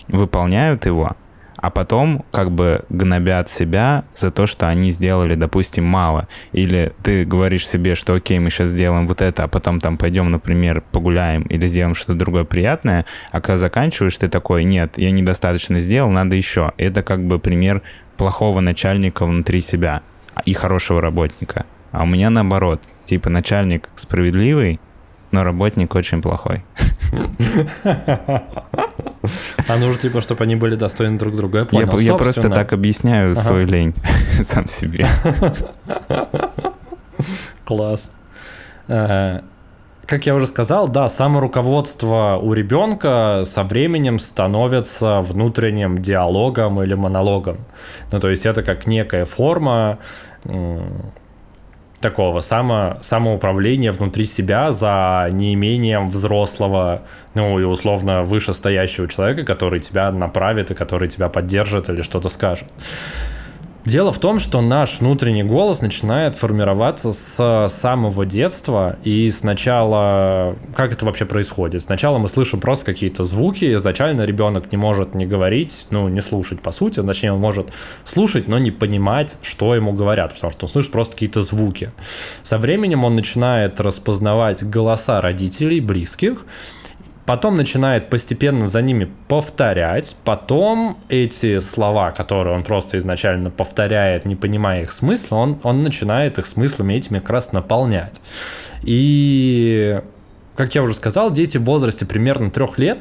[0.08, 1.16] выполняют его,
[1.58, 6.28] а потом как бы гнобят себя за то, что они сделали, допустим, мало.
[6.54, 10.32] Или ты говоришь себе, что окей, мы сейчас сделаем вот это, а потом там пойдем,
[10.32, 15.80] например, погуляем или сделаем что-то другое приятное, а когда заканчиваешь, ты такой, нет, я недостаточно
[15.80, 16.72] сделал, надо еще.
[16.78, 17.82] Это как бы пример
[18.18, 20.02] плохого начальника внутри себя
[20.46, 21.66] и хорошего работника.
[21.92, 24.80] А у меня наоборот, типа начальник справедливый,
[25.32, 26.64] но работник очень плохой.
[29.68, 31.60] А нужно, типа, чтобы они были достойны друг друга.
[31.60, 33.42] Я, понял, я, я просто так объясняю ага.
[33.42, 33.94] свой лень
[34.42, 35.08] сам себе.
[37.66, 38.12] Класс.
[38.88, 47.58] Как я уже сказал, да, саморуководство у ребенка со временем становится внутренним диалогом или монологом.
[48.12, 50.00] Ну, то есть это как некая форма
[52.00, 57.02] такого само, самоуправления внутри себя за неимением взрослого,
[57.34, 62.68] ну и условно вышестоящего человека, который тебя направит и который тебя поддержит или что-то скажет.
[63.88, 70.58] Дело в том, что наш внутренний голос начинает формироваться с самого детства, и сначала...
[70.76, 71.84] Как это вообще происходит?
[71.84, 76.62] Сначала мы слышим просто какие-то звуки, изначально ребенок не может не говорить, ну, не слушать,
[76.62, 77.72] по сути, точнее, он может
[78.04, 81.94] слушать, но не понимать, что ему говорят, потому что он слышит просто какие-то звуки.
[82.44, 86.46] Со временем он начинает распознавать голоса родителей, близких,
[87.28, 94.38] потом начинает постепенно за ними повторять, потом эти слова, которые он просто изначально повторяет, не
[94.38, 98.22] понимая их смысла, он, он начинает их смыслами этими как раз наполнять.
[98.84, 100.02] И,
[100.56, 103.00] как я уже сказал, дети в возрасте примерно трех лет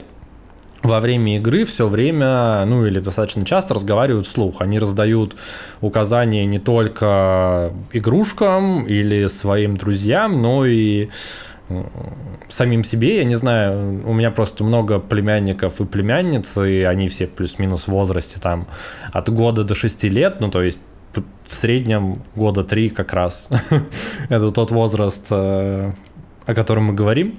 [0.83, 4.61] во время игры все время, ну или достаточно часто разговаривают вслух.
[4.61, 5.37] Они раздают
[5.81, 11.09] указания не только игрушкам или своим друзьям, но и
[12.49, 17.27] самим себе, я не знаю, у меня просто много племянников и племянниц, и они все
[17.27, 18.67] плюс-минус в возрасте там
[19.13, 20.81] от года до 6 лет, ну то есть
[21.47, 23.49] в среднем года 3 как раз.
[24.29, 25.93] Это тот возраст, э,
[26.45, 27.39] о котором мы говорим.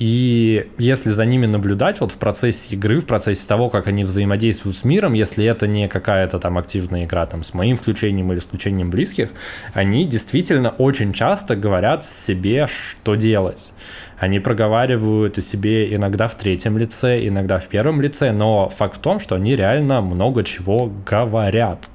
[0.00, 4.74] И если за ними наблюдать вот в процессе игры, в процессе того, как они взаимодействуют
[4.74, 8.88] с миром, если это не какая-то там активная игра там с моим включением или включением
[8.88, 9.28] близких,
[9.74, 13.74] они действительно очень часто говорят себе, что делать.
[14.18, 19.00] Они проговаривают о себе иногда в третьем лице, иногда в первом лице, но факт в
[19.00, 21.90] том, что они реально много чего говорят.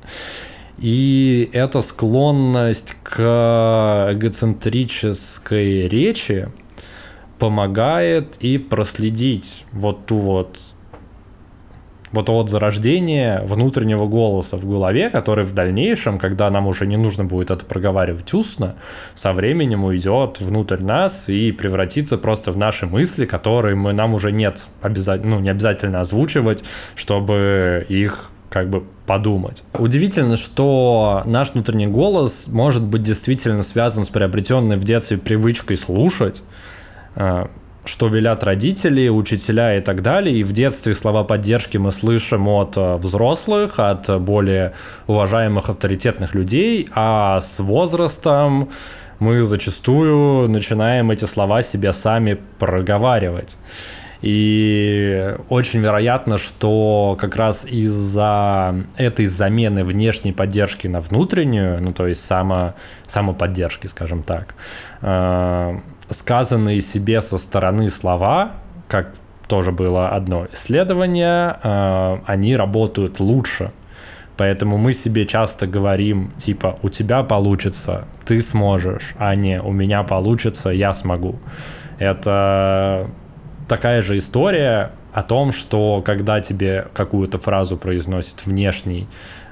[0.77, 6.49] И эта склонность к эгоцентрической речи,
[7.39, 10.59] помогает и проследить вот ту вот
[12.15, 17.25] вот вот зарождение внутреннего голоса в голове, который в дальнейшем, когда нам уже не нужно
[17.25, 18.75] будет это проговаривать устно,
[19.13, 24.31] со временем уйдет внутрь нас и превратится просто в наши мысли, которые мы, нам уже
[24.31, 26.63] нет обязательно, ну, не обязательно озвучивать,
[26.95, 29.65] чтобы их как бы подумать.
[29.77, 36.41] Удивительно, что наш внутренний голос может быть действительно связан с приобретенной в детстве привычкой слушать,
[37.85, 40.37] что велят родители, учителя и так далее.
[40.37, 44.73] И в детстве слова поддержки мы слышим от а, взрослых, от более
[45.07, 48.69] уважаемых авторитетных людей, а с возрастом
[49.19, 53.57] мы зачастую начинаем эти слова себе сами проговаривать.
[54.21, 62.07] И очень вероятно, что как раз из-за этой замены внешней поддержки на внутреннюю, ну то
[62.07, 62.73] есть само,
[63.05, 64.55] самоподдержки, скажем так,
[65.01, 68.51] а, сказанные себе со стороны слова,
[68.87, 69.13] как
[69.47, 73.71] тоже было одно исследование, э, они работают лучше.
[74.37, 80.03] Поэтому мы себе часто говорим, типа, у тебя получится, ты сможешь, а не у меня
[80.03, 81.39] получится, я смогу.
[81.99, 83.09] Это
[83.67, 89.07] такая же история о том, что когда тебе какую-то фразу произносит внешний,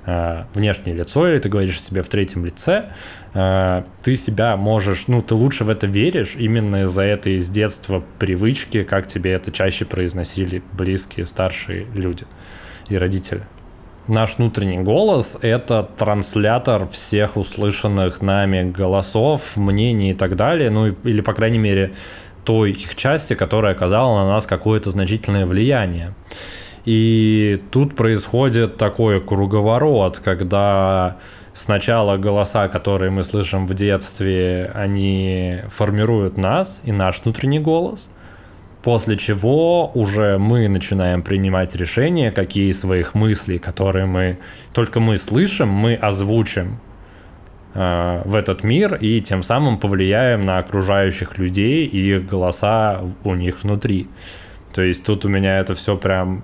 [0.06, 2.92] э, внешнее лицо, или ты говоришь себе в третьем лице,
[3.34, 8.04] э, ты себя можешь, ну, ты лучше в это веришь именно из-за этой с детства
[8.20, 12.26] привычки, как тебе это чаще произносили близкие, старшие люди
[12.90, 13.44] и родители.
[14.08, 21.22] Наш внутренний голос— это транслятор всех услышанных нами голосов, мнений и так далее, ну или,
[21.22, 21.94] по крайней мере,
[22.44, 26.14] той их части, которая оказала на нас какое-то значительное влияние.
[26.86, 31.18] И тут происходит такой круговорот, когда
[31.54, 38.10] сначала голоса, которые мы слышим в детстве, они формируют нас и наш внутренний голос,
[38.82, 44.40] после чего уже мы начинаем принимать решения, какие своих мыслей, которые мы
[44.74, 46.80] только мы слышим, мы озвучим
[47.74, 53.34] Э, в этот мир и тем самым повлияем на окружающих людей и их голоса у
[53.34, 54.08] них внутри.
[54.74, 56.44] То есть тут у меня это все прям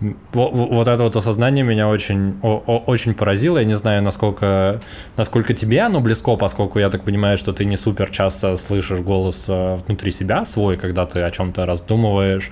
[0.00, 3.58] вот это вот осознание меня очень, очень поразило.
[3.58, 4.80] Я не знаю, насколько,
[5.16, 9.46] насколько тебе оно близко, поскольку я так понимаю, что ты не супер часто слышишь голос
[9.48, 12.50] э, внутри себя свой, когда ты о чем-то раздумываешь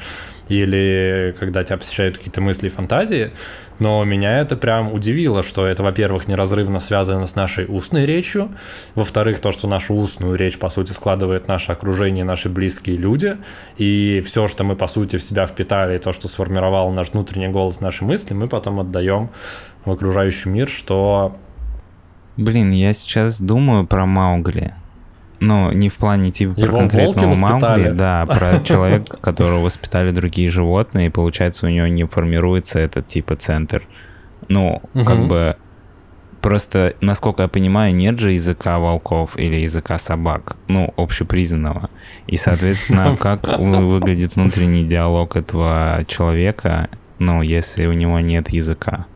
[0.48, 3.30] или когда тебя посещают какие-то мысли и фантазии.
[3.78, 8.50] Но меня это прям удивило, что это, во-первых, неразрывно связано с нашей устной речью,
[8.94, 13.36] во-вторых, то, что нашу устную речь, по сути, складывает наше окружение, наши близкие люди,
[13.76, 17.80] и все, что мы, по сути, в себя впитали, то, что сформировал наш внутренний голос,
[17.80, 19.30] наши мысли, мы потом отдаем
[19.84, 21.36] в окружающий мир, что...
[22.36, 24.74] Блин, я сейчас думаю про Маугли.
[25.38, 30.48] Ну, не в плане типа про Его конкретного Маугли, да, про человека, которого воспитали другие
[30.48, 33.86] животные, и получается у него не формируется этот типа центр.
[34.48, 35.56] Ну, как бы
[36.46, 41.90] просто, насколько я понимаю, нет же языка волков или языка собак, ну, общепризнанного.
[42.28, 49.06] И, соответственно, как выглядит внутренний диалог этого человека, ну, если у него нет языка?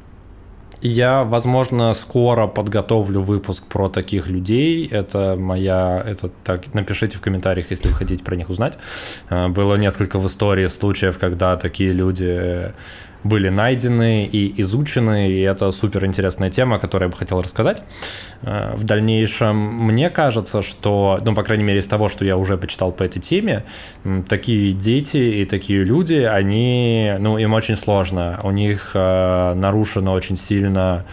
[0.83, 4.89] Я, возможно, скоро подготовлю выпуск про таких людей.
[4.89, 6.03] Это моя...
[6.07, 8.79] Это так, напишите в комментариях, если вы хотите про них узнать.
[9.29, 12.73] Э, было несколько в истории случаев, когда такие люди
[13.25, 17.83] были найдены и изучены, и это супер интересная тема, которую я бы хотел рассказать.
[18.43, 22.57] Э, в дальнейшем мне кажется, что, ну, по крайней мере, из того, что я уже
[22.57, 23.65] почитал по этой теме,
[24.29, 30.37] такие дети и такие люди, они, ну, им очень сложно, у них э, нарушено очень
[30.37, 31.05] сильно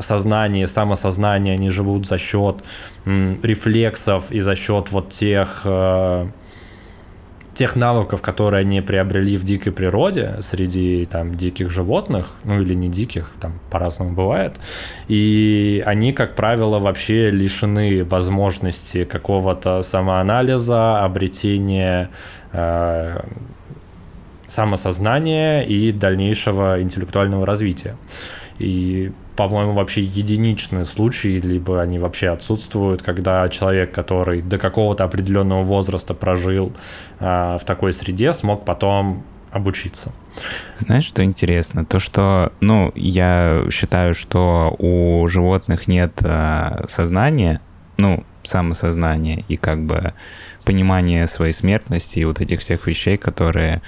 [0.00, 2.56] сознание, самосознание, они живут за счет
[3.04, 6.26] рефлексов и за счет вот тех э,
[7.58, 12.88] тех навыков, которые они приобрели в дикой природе среди там диких животных, ну или не
[12.88, 14.54] диких, там по-разному бывает,
[15.08, 22.10] и они, как правило, вообще лишены возможности какого-то самоанализа, обретения
[22.52, 23.22] э,
[24.46, 27.96] самосознания и дальнейшего интеллектуального развития.
[28.60, 35.62] И по-моему, вообще единичные случаи, либо они вообще отсутствуют, когда человек, который до какого-то определенного
[35.62, 36.72] возраста прожил
[37.20, 39.22] э, в такой среде, смог потом
[39.52, 40.10] обучиться.
[40.74, 41.84] Знаешь, что интересно?
[41.84, 47.60] То, что, ну, я считаю, что у животных нет э, сознания,
[47.96, 50.14] ну, самосознания и как бы
[50.64, 53.82] понимания своей смертности и вот этих всех вещей, которые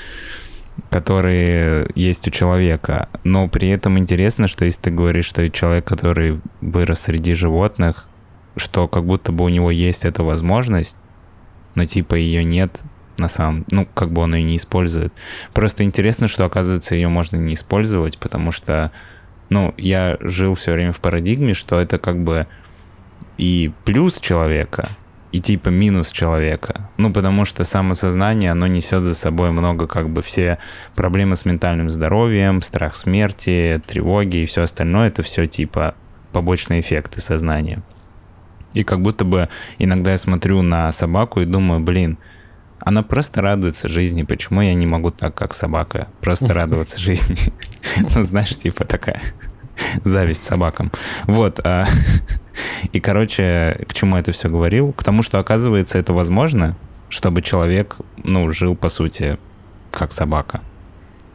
[0.89, 3.09] которые есть у человека.
[3.25, 8.07] Но при этом интересно, что если ты говоришь, что человек, который вырос среди животных,
[8.57, 10.97] что как будто бы у него есть эта возможность,
[11.75, 12.81] но типа ее нет
[13.19, 13.67] на самом...
[13.71, 15.13] Ну, как бы он ее не использует.
[15.53, 18.93] Просто интересно, что, оказывается, ее можно не использовать, потому что,
[19.51, 22.47] ну, я жил все время в парадигме, что это как бы
[23.37, 24.89] и плюс человека,
[25.33, 26.91] и типа минус человека.
[26.97, 30.59] Ну, потому что самосознание, оно несет за собой много как бы все
[30.95, 35.09] проблемы с ментальным здоровьем, страх смерти, тревоги и все остальное.
[35.09, 35.95] Это все типа
[36.33, 37.83] побочные эффекты сознания.
[38.73, 42.19] И как будто бы иногда я смотрю на собаку и думаю, блин,
[42.81, 44.23] она просто радуется жизни.
[44.23, 47.37] Почему я не могу так, как собака, просто радоваться жизни?
[48.15, 49.21] Ну, знаешь, типа такая
[50.05, 50.91] зависть собакам.
[51.27, 51.61] Вот.
[51.65, 51.87] А,
[52.93, 54.93] и, короче, к чему это все говорил?
[54.93, 56.77] К тому, что, оказывается, это возможно,
[57.09, 59.39] чтобы человек, ну, жил, по сути,
[59.91, 60.61] как собака.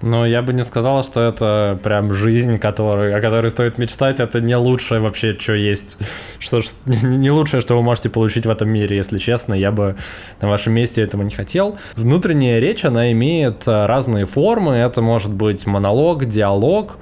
[0.02, 4.20] Но я бы не сказала, что это прям жизнь, который, о которой стоит мечтать.
[4.20, 5.98] Это не лучшее вообще, что есть.
[6.38, 9.54] Что, не лучшее, что вы можете получить в этом мире, если честно.
[9.54, 9.96] Я бы
[10.41, 11.78] на вашем месте этого не хотел.
[11.96, 14.74] Внутренняя речь, она имеет разные формы.
[14.74, 16.98] Это может быть монолог, диалог,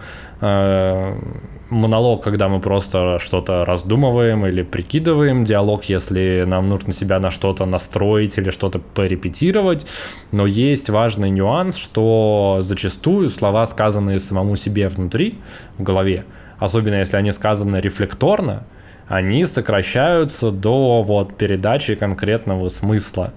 [1.70, 7.66] монолог, когда мы просто что-то раздумываем или прикидываем, диалог, если нам нужно себя на что-то
[7.66, 9.88] настроить или что-то порепетировать,
[10.32, 15.40] но есть важный нюанс, что зачастую слова, сказанные самому себе внутри,
[15.78, 16.26] в голове,
[16.60, 18.66] особенно если они сказаны рефлекторно,
[19.08, 23.34] они сокращаются до вот передачи конкретного смысла.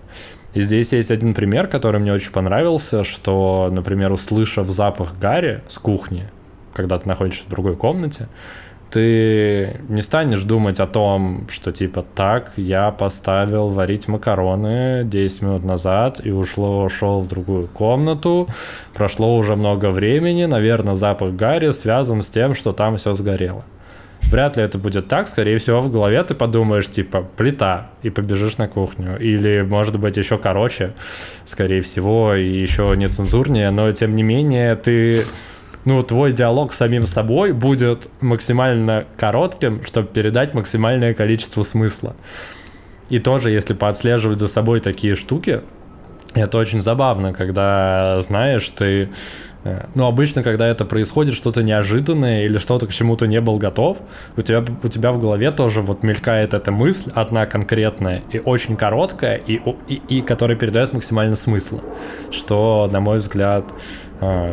[0.54, 5.76] И здесь есть один пример, который мне очень понравился, что, например, услышав запах Гарри с
[5.78, 6.30] кухни,
[6.76, 8.28] когда ты находишься в другой комнате,
[8.90, 15.64] ты не станешь думать о том, что типа так, я поставил варить макароны 10 минут
[15.64, 18.48] назад и ушло, ушел в другую комнату,
[18.94, 23.64] прошло уже много времени, наверное, запах Гарри связан с тем, что там все сгорело.
[24.30, 28.58] Вряд ли это будет так, скорее всего, в голове ты подумаешь, типа, плита, и побежишь
[28.58, 29.18] на кухню.
[29.20, 30.94] Или, может быть, еще короче,
[31.44, 35.24] скорее всего, и еще нецензурнее, но, тем не менее, ты
[35.86, 42.16] ну, твой диалог с самим собой будет максимально коротким, чтобы передать максимальное количество смысла.
[43.08, 45.62] И тоже, если поотслеживать за собой такие штуки,
[46.34, 49.08] это очень забавно, когда, знаешь, ты
[49.66, 53.98] Э, ну, обычно, когда это происходит, что-то неожиданное или что-то к чему-то не был готов,
[54.36, 58.76] у тебя, у тебя в голове тоже вот мелькает эта мысль, одна конкретная и очень
[58.76, 61.80] короткая, и, и, и которая передает максимально смысл,
[62.30, 63.64] что, на мой взгляд,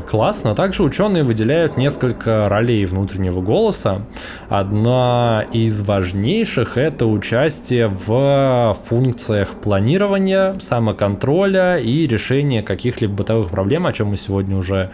[0.07, 0.55] классно.
[0.55, 4.01] Также ученые выделяют несколько ролей внутреннего голоса.
[4.49, 13.93] Одна из важнейших— это участие в функциях планирования, самоконтроля и решения каких-либо бытовых проблем, о
[13.93, 14.91] чем мы сегодня уже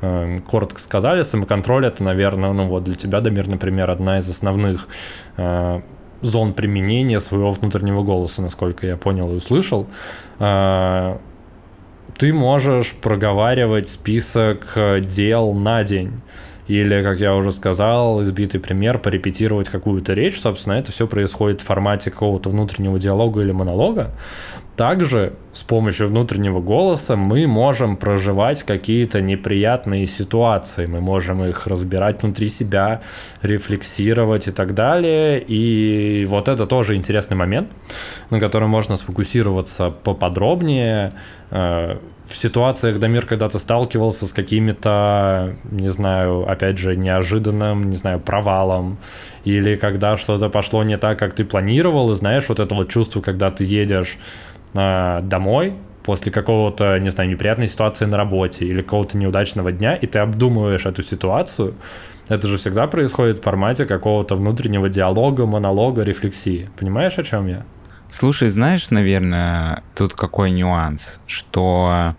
[0.00, 1.22] э, коротко сказали.
[1.22, 4.88] Самоконтроль— это, наверное, ну вот для тебя, Дамир, например, одна из основных
[5.36, 5.80] э,
[6.20, 9.86] зон применения своего внутреннего голоса, насколько я понял и услышал.
[10.38, 11.16] Э,
[12.20, 16.20] ты можешь проговаривать список э, дел на день.
[16.70, 20.40] Или, как я уже сказал, избитый пример, порепетировать какую-то речь.
[20.40, 24.12] Собственно, это все происходит в формате какого-то внутреннего диалога или монолога.
[24.76, 32.22] Также с помощью внутреннего голоса мы можем проживать какие-то неприятные ситуации, мы можем их разбирать
[32.22, 33.02] внутри себя,
[33.42, 35.42] рефлексировать и так далее.
[35.44, 37.68] И вот это тоже интересный момент,
[38.30, 41.10] на котором можно сфокусироваться поподробнее
[41.50, 41.96] э,
[42.30, 48.98] в ситуациях, когда ты сталкивался с какими-то, не знаю, опять же, неожиданным, не знаю, провалом,
[49.44, 53.20] или когда что-то пошло не так, как ты планировал, и знаешь, вот это вот чувство,
[53.20, 54.16] когда ты едешь
[54.74, 55.74] э, домой
[56.04, 60.86] после какого-то, не знаю, неприятной ситуации на работе или какого-то неудачного дня, и ты обдумываешь
[60.86, 61.74] эту ситуацию,
[62.28, 66.70] это же всегда происходит в формате какого-то внутреннего диалога, монолога, рефлексии.
[66.78, 67.64] Понимаешь, о чем я?
[68.10, 72.16] Слушай, знаешь, наверное, тут какой нюанс, что,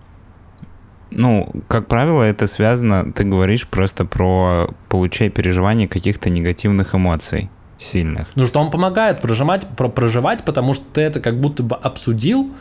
[1.12, 8.28] ну, как правило, это связано, ты говоришь просто про получение переживания каких-то негативных эмоций сильных.
[8.36, 12.54] Ну, что он помогает проживать, про проживать, потому что ты это как будто бы обсудил,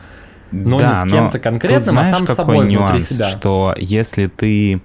[0.51, 3.28] но да, не с кем-то конкретным, а сам с собой нюанс, внутри себя.
[3.28, 4.81] Что если ты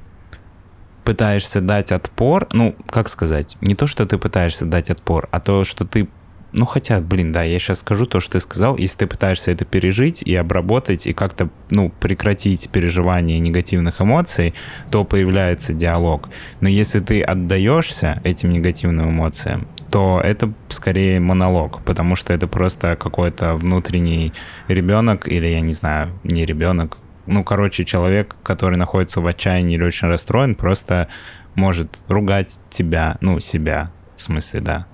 [1.04, 5.64] пытаешься дать отпор, ну, как сказать, не то, что ты пытаешься дать отпор, а то,
[5.64, 6.10] что ты
[6.58, 8.78] ну, хотя, блин, да, я сейчас скажу то, что ты сказал.
[8.78, 14.54] Если ты пытаешься это пережить и обработать, и как-то, ну, прекратить переживание негативных эмоций,
[14.90, 16.30] то появляется диалог.
[16.62, 22.96] Но если ты отдаешься этим негативным эмоциям, то это скорее монолог, потому что это просто
[22.96, 24.32] какой-то внутренний
[24.70, 29.84] ребенок, или, я не знаю, не ребенок, ну, короче, человек, который находится в отчаянии или
[29.84, 31.10] очень расстроен, просто
[31.54, 34.88] может ругать тебя, ну, себя, в смысле, да,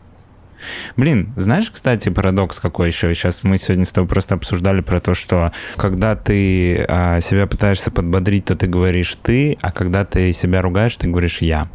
[0.97, 3.13] Блин, знаешь, кстати, парадокс какой еще?
[3.13, 7.91] Сейчас мы сегодня с тобой просто обсуждали про то, что когда ты а, себя пытаешься
[7.91, 11.69] подбодрить, то ты говоришь ты, а когда ты себя ругаешь, ты говоришь я.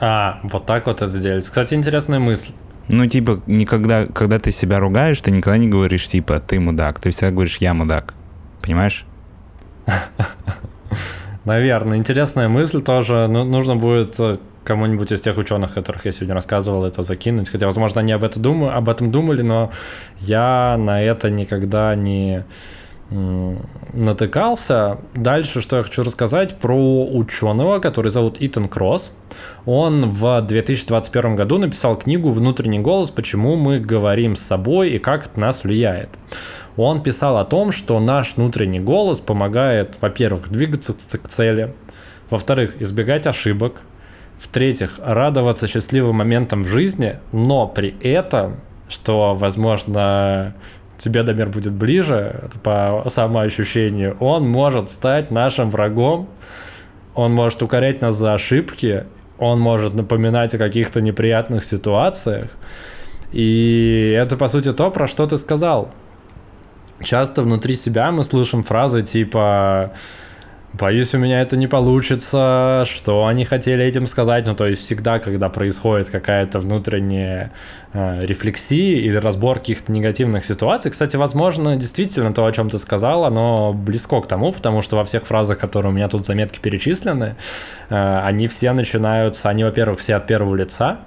[0.00, 1.50] А, вот так вот это делается.
[1.50, 2.52] Кстати, интересная мысль.
[2.88, 7.00] Ну, типа, никогда, когда ты себя ругаешь, ты никогда не говоришь, типа, ты мудак.
[7.00, 8.14] Ты всегда говоришь, я мудак.
[8.62, 9.04] Понимаешь?
[11.44, 11.98] Наверное.
[11.98, 13.26] Интересная мысль тоже.
[13.28, 14.38] Ну, нужно будет э,
[14.68, 17.48] кому-нибудь из тех ученых, которых я сегодня рассказывал, это закинуть.
[17.48, 19.70] Хотя, возможно, они об этом, думаю, об этом думали, но
[20.18, 22.44] я на это никогда не
[23.94, 24.98] натыкался.
[25.14, 29.10] Дальше, что я хочу рассказать про ученого, который зовут Итан Кросс.
[29.64, 33.10] Он в 2021 году написал книгу «Внутренний голос.
[33.10, 36.10] Почему мы говорим с собой и как это нас влияет».
[36.76, 41.74] Он писал о том, что наш внутренний голос помогает, во-первых, двигаться к цели,
[42.28, 43.80] во-вторых, избегать ошибок,
[44.38, 48.56] в-третьих, радоваться счастливым моментам в жизни, но при этом,
[48.88, 50.54] что, возможно,
[50.96, 56.28] тебе Дамир будет ближе по самоощущению, он может стать нашим врагом,
[57.14, 59.04] он может укорять нас за ошибки,
[59.38, 62.50] он может напоминать о каких-то неприятных ситуациях.
[63.32, 65.90] И это, по сути, то, про что ты сказал.
[67.02, 69.92] Часто внутри себя мы слышим фразы типа
[70.74, 74.46] Боюсь, у меня это не получится, что они хотели этим сказать.
[74.46, 77.52] Ну, то есть всегда, когда происходит какая-то внутренняя
[77.94, 80.90] э, рефлексия или разбор каких-то негативных ситуаций.
[80.90, 85.04] Кстати, возможно, действительно то, о чем ты сказал, оно близко к тому, потому что во
[85.06, 87.36] всех фразах, которые у меня тут заметки перечислены,
[87.88, 90.98] э, они все начинаются, они, во-первых, все от первого лица,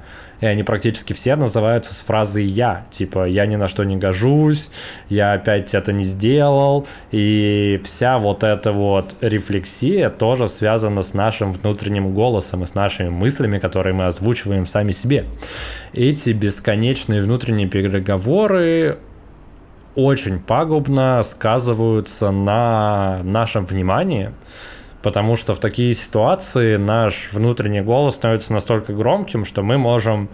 [0.42, 4.72] и они практически все называются с фразой «я», типа «я ни на что не гожусь»,
[5.08, 11.54] «я опять это не сделал», и вся вот эта вот рефлексия тоже связана с нашим
[11.54, 15.26] внутренним голосом и с нашими мыслями, которые мы озвучиваем сами себе.
[15.94, 18.98] Эти бесконечные внутренние переговоры
[19.96, 24.32] очень пагубно сказываются на нашем внимании,
[25.02, 30.30] потому что в такие ситуации наш внутренний голос становится настолько громким, что мы можем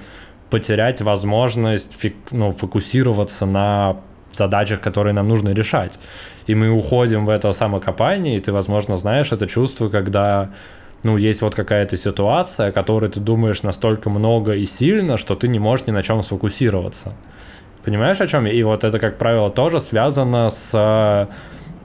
[0.49, 3.97] потерять возможность фик, ну, фокусироваться на
[4.32, 5.99] задачах, которые нам нужно решать.
[6.45, 10.49] И мы уходим в это самокопание, и ты, возможно, знаешь это чувство, когда
[11.03, 15.47] ну, есть вот какая-то ситуация, о которой ты думаешь настолько много и сильно, что ты
[15.47, 17.13] не можешь ни на чем сфокусироваться.
[17.86, 18.53] Понимаешь, о чем я?
[18.53, 21.30] И вот это, как правило, тоже связано с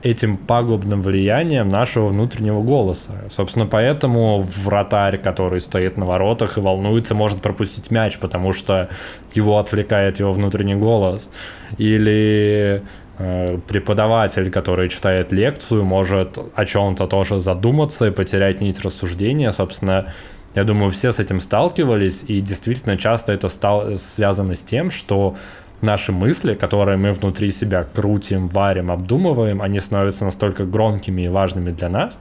[0.03, 3.13] этим пагубным влиянием нашего внутреннего голоса.
[3.31, 8.89] Собственно, поэтому вратарь, который стоит на воротах и волнуется, может пропустить мяч, потому что
[9.35, 11.31] его отвлекает его внутренний голос.
[11.79, 12.83] Или
[13.19, 19.53] э, преподаватель, который читает лекцию, может о чем-то тоже задуматься и потерять нить рассуждения.
[19.53, 20.13] Собственно,
[20.55, 25.37] я думаю, все с этим сталкивались, и действительно часто это стало связано с тем, что
[25.83, 31.71] наши мысли, которые мы внутри себя крутим, варим, обдумываем, они становятся настолько громкими и важными
[31.71, 32.21] для нас,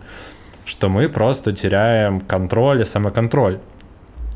[0.65, 3.59] что мы просто теряем контроль и самоконтроль.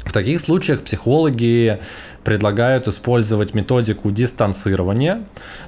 [0.05, 1.80] В таких случаях психологи
[2.26, 5.21] предлагают использовать методику дистанцирования.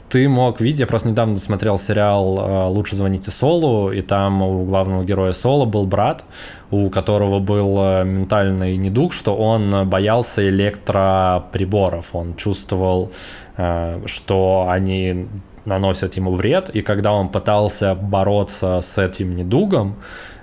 [0.10, 4.66] Ты мог видеть, я просто недавно смотрел сериал э, «Лучше звоните Солу», и там у
[4.66, 6.26] главного героя Соло был брат,
[6.72, 13.12] у которого был э, ментальный недуг, что он боялся электроприборов, он чувствовал,
[13.58, 15.28] э, что они
[15.66, 19.98] наносят ему вред, и когда он пытался бороться с этим недугом,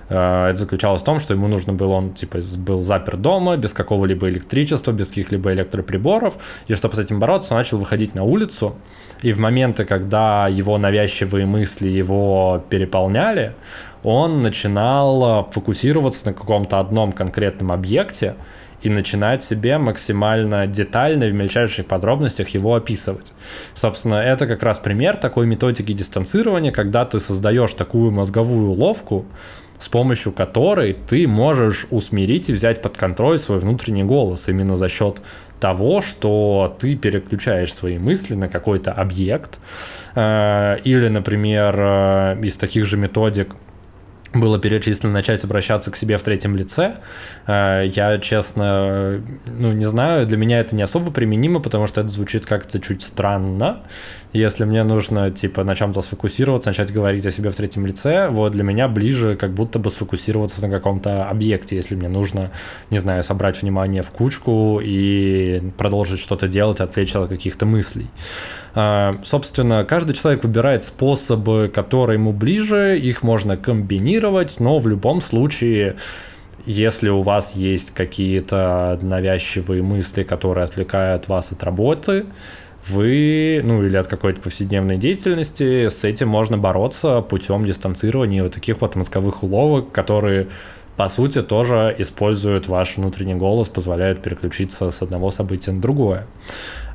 [0.07, 4.29] это заключалось в том, что ему нужно было, он типа был запер дома, без какого-либо
[4.29, 6.37] электричества, без каких-либо электроприборов,
[6.67, 8.75] и чтобы с этим бороться, он начал выходить на улицу,
[9.21, 13.53] и в моменты, когда его навязчивые мысли его переполняли,
[14.03, 18.35] он начинал фокусироваться на каком-то одном конкретном объекте,
[18.85, 23.33] и начинать себе максимально детально и в мельчайших подробностях его описывать.
[23.73, 29.25] Собственно, это как раз пример такой методики дистанцирования, когда ты создаешь такую мозговую уловку,
[29.77, 34.89] с помощью которой ты можешь усмирить и взять под контроль свой внутренний голос именно за
[34.89, 35.21] счет
[35.59, 39.59] того, что ты переключаешь свои мысли на какой-то объект.
[40.15, 43.55] Э, или, например, э, из таких же методик
[44.39, 46.95] было перечислено начать обращаться к себе в третьем лице.
[47.47, 52.09] Э, я, честно, ну, не знаю, для меня это не особо применимо, потому что это
[52.09, 53.81] звучит как-то чуть странно.
[54.33, 58.51] Если мне нужно, типа, на чем-то сфокусироваться, начать говорить о себе в третьем лице, вот
[58.51, 62.51] для меня ближе как будто бы сфокусироваться на каком-то объекте, если мне нужно,
[62.89, 68.07] не знаю, собрать внимание в кучку и продолжить что-то делать, отвлечься от каких-то мыслей.
[68.75, 75.21] А, собственно, каждый человек выбирает способы, которые ему ближе, их можно комбинировать, но в любом
[75.21, 75.95] случае
[76.65, 82.25] если у вас есть какие-то навязчивые мысли, которые отвлекают вас от работы,
[82.87, 88.81] вы, ну или от какой-то повседневной деятельности, с этим можно бороться путем дистанцирования вот таких
[88.81, 90.47] вот мозговых уловок, которые
[90.97, 96.25] по сути тоже используют ваш внутренний голос, позволяют переключиться с одного события на другое.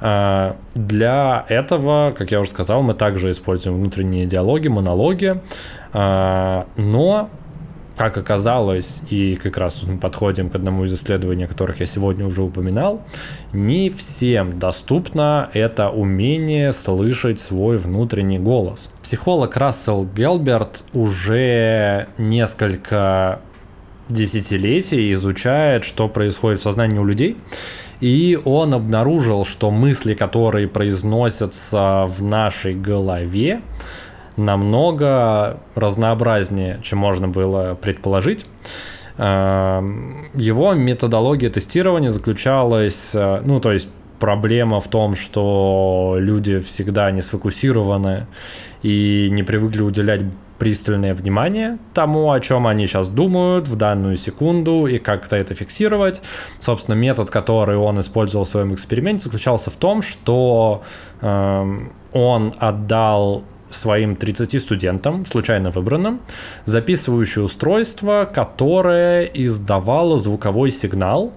[0.01, 5.41] А, для этого, как я уже сказал, мы также используем внутренние диалоги, монологи,
[5.93, 7.29] а, но
[8.01, 11.87] как оказалось, и как раз тут мы подходим к одному из исследований, о которых я
[11.87, 13.05] сегодня уже упоминал,
[13.53, 18.89] не всем доступно это умение слышать свой внутренний голос.
[19.03, 23.41] Психолог Рассел Гелберт уже несколько
[24.11, 27.37] десятилетий изучает, что происходит в сознании у людей,
[28.01, 33.61] и он обнаружил, что мысли, которые произносятся в нашей голове,
[34.37, 38.47] намного разнообразнее, чем можно было предположить.
[39.19, 43.89] Эм, его методология тестирования заключалась, э, ну, то есть
[44.19, 48.27] проблема в том, что люди всегда не сфокусированы
[48.83, 50.23] и не привыкли уделять
[50.61, 56.21] пристальное внимание тому, о чем они сейчас думают в данную секунду и как-то это фиксировать.
[56.59, 60.83] Собственно, метод, который он использовал в своем эксперименте, заключался в том, что
[61.23, 61.79] э,
[62.13, 66.21] он отдал своим 30 студентам, случайно выбранным,
[66.67, 71.33] записывающее устройство, которое издавало звуковой сигнал,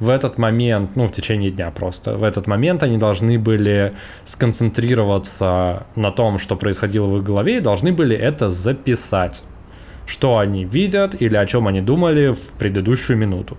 [0.00, 3.92] в этот момент, ну, в течение дня просто, в этот момент они должны были
[4.24, 9.44] сконцентрироваться на том, что происходило в их голове, и должны были это записать.
[10.06, 13.56] Что они видят или о чем они думали в предыдущую минуту.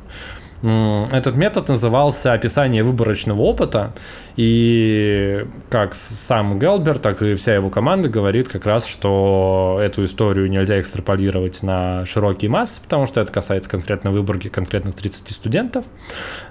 [0.61, 3.93] Этот метод назывался описание выборочного опыта,
[4.35, 10.49] и как сам Гелбер, так и вся его команда говорит как раз, что эту историю
[10.49, 15.85] нельзя экстраполировать на широкие массы, потому что это касается конкретно выборки конкретных 30 студентов.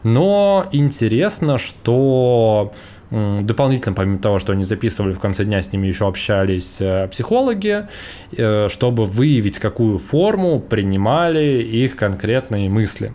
[0.02, 2.72] Но интересно, что
[3.10, 7.88] Дополнительно, помимо того, что они записывали, в конце дня с ними еще общались э, психологи,
[8.36, 13.12] э, чтобы выявить, какую форму принимали их конкретные мысли.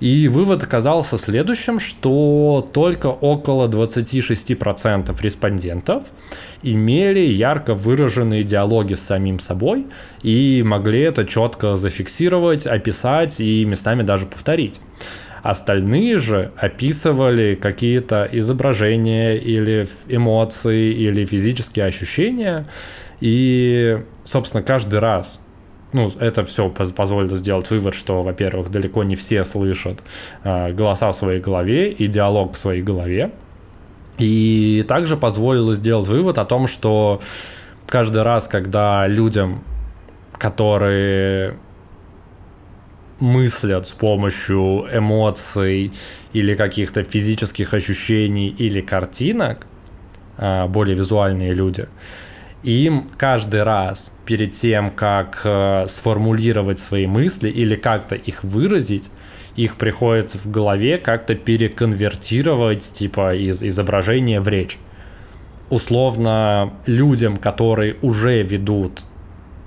[0.00, 6.04] И вывод оказался следующим, что только около 26% респондентов
[6.62, 9.86] имели ярко выраженные диалоги с самим собой
[10.22, 14.80] и могли это четко зафиксировать, описать и местами даже повторить.
[15.42, 22.66] Остальные же описывали какие-то изображения или эмоции или физические ощущения.
[23.20, 25.40] И, собственно, каждый раз
[25.92, 30.02] ну, это все позволило сделать вывод, что, во-первых, далеко не все слышат
[30.44, 33.32] э, голоса в своей голове и диалог в своей голове.
[34.18, 37.20] И также позволило сделать вывод о том, что
[37.86, 39.64] каждый раз, когда людям,
[40.38, 41.56] которые
[43.18, 45.92] мыслят с помощью эмоций
[46.32, 49.66] или каких-то физических ощущений или картинок,
[50.38, 51.88] э, более визуальные люди,
[52.62, 59.10] им каждый раз перед тем, как э, сформулировать свои мысли или как-то их выразить,
[59.56, 64.78] их приходится в голове как-то переконвертировать типа из изображения в речь.
[65.70, 69.04] Условно, людям, которые уже ведут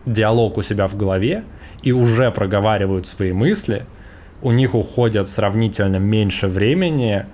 [0.05, 1.43] диалог у себя в голове
[1.81, 3.85] и уже проговаривают свои мысли,
[4.41, 7.25] у них уходит сравнительно меньше времени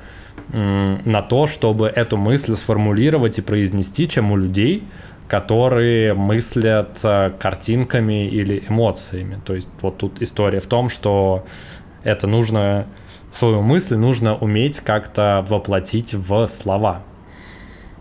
[0.53, 4.83] на то, чтобы эту мысль сформулировать и произнести, чем у людей,
[5.29, 9.39] которые мыслят э, картинками или эмоциями.
[9.45, 11.45] То есть вот тут история в том, что
[12.03, 12.87] это нужно,
[13.31, 17.03] свою мысль нужно уметь как-то воплотить в слова.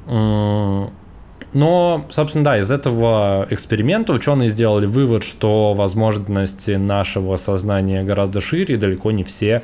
[0.07, 8.75] Но, собственно, да, из этого эксперимента ученые сделали вывод, что возможности нашего сознания гораздо шире,
[8.75, 9.63] и далеко не все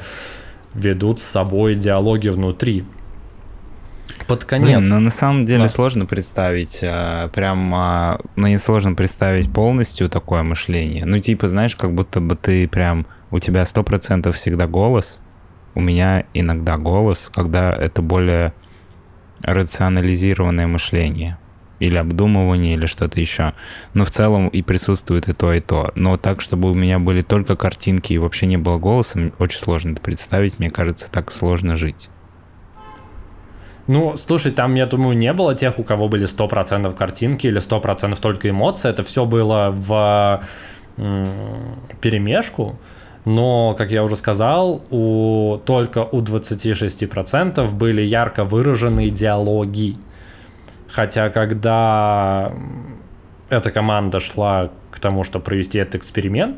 [0.74, 2.84] ведут с собой диалоги внутри
[4.26, 4.80] под конец.
[4.80, 5.68] Блин, ну на самом деле да.
[5.68, 11.04] сложно представить, а, прям, а, ну не сложно представить полностью такое мышление.
[11.04, 15.22] Ну типа, знаешь, как будто бы ты прям, у тебя сто процентов всегда голос,
[15.74, 18.54] у меня иногда голос, когда это более
[19.42, 21.38] рационализированное мышление
[21.80, 23.52] или обдумывание, или что-то еще.
[23.92, 25.92] Но в целом и присутствует и то, и то.
[25.94, 29.92] Но так, чтобы у меня были только картинки и вообще не было голоса, очень сложно
[29.92, 30.58] это представить.
[30.58, 32.10] Мне кажется, так сложно жить.
[33.86, 38.18] Ну, слушай, там, я думаю, не было тех, у кого были 100% картинки или 100%
[38.20, 38.88] только эмоции.
[38.88, 40.42] Это все было в
[42.00, 42.78] перемешку.
[43.26, 49.96] Но, как я уже сказал, у, только у 26% были ярко выраженные диалоги.
[50.88, 52.52] Хотя, когда
[53.48, 56.56] эта команда шла к тому, чтобы провести этот эксперимент,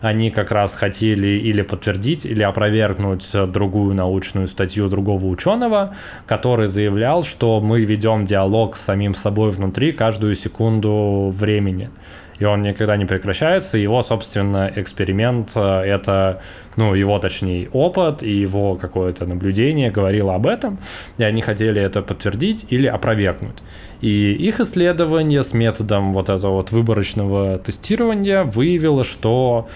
[0.00, 5.94] они как раз хотели или подтвердить, или опровергнуть другую научную статью другого ученого,
[6.26, 11.90] который заявлял, что мы ведем диалог с самим собой внутри каждую секунду времени
[12.38, 13.78] и он никогда не прекращается.
[13.78, 16.42] Его, собственно, эксперимент э,— это,
[16.76, 20.78] ну, его, точнее, опыт и его какое-то наблюдение говорило об этом,
[21.18, 23.56] и они хотели это подтвердить или опровергнуть.
[24.00, 29.68] И их исследование с методом вот этого вот выборочного тестирования выявило, что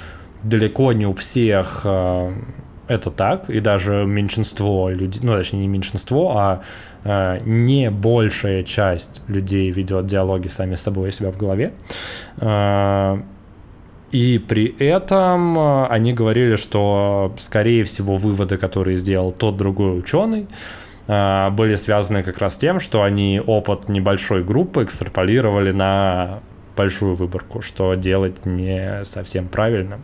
[0.43, 2.33] далеко не у всех э,
[2.89, 6.63] это так, и даже меньшинство людей, ну, точнее, не меньшинство, а
[7.05, 11.73] э, не большая часть людей ведет диалоги сами с собой и себя в голове.
[12.39, 13.19] Э,
[14.11, 20.49] и при этом э, они говорили, что, скорее всего, выводы, которые сделал тот другой ученый,
[21.11, 26.41] были связаны как раз тем, что они опыт небольшой группы экстраполировали на
[26.77, 30.01] большую выборку, что делать не совсем правильно.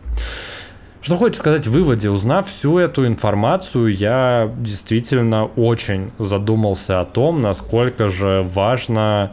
[1.01, 7.39] Что хочется сказать в выводе, узнав всю эту информацию, я действительно очень задумался о том,
[7.39, 9.31] насколько же важно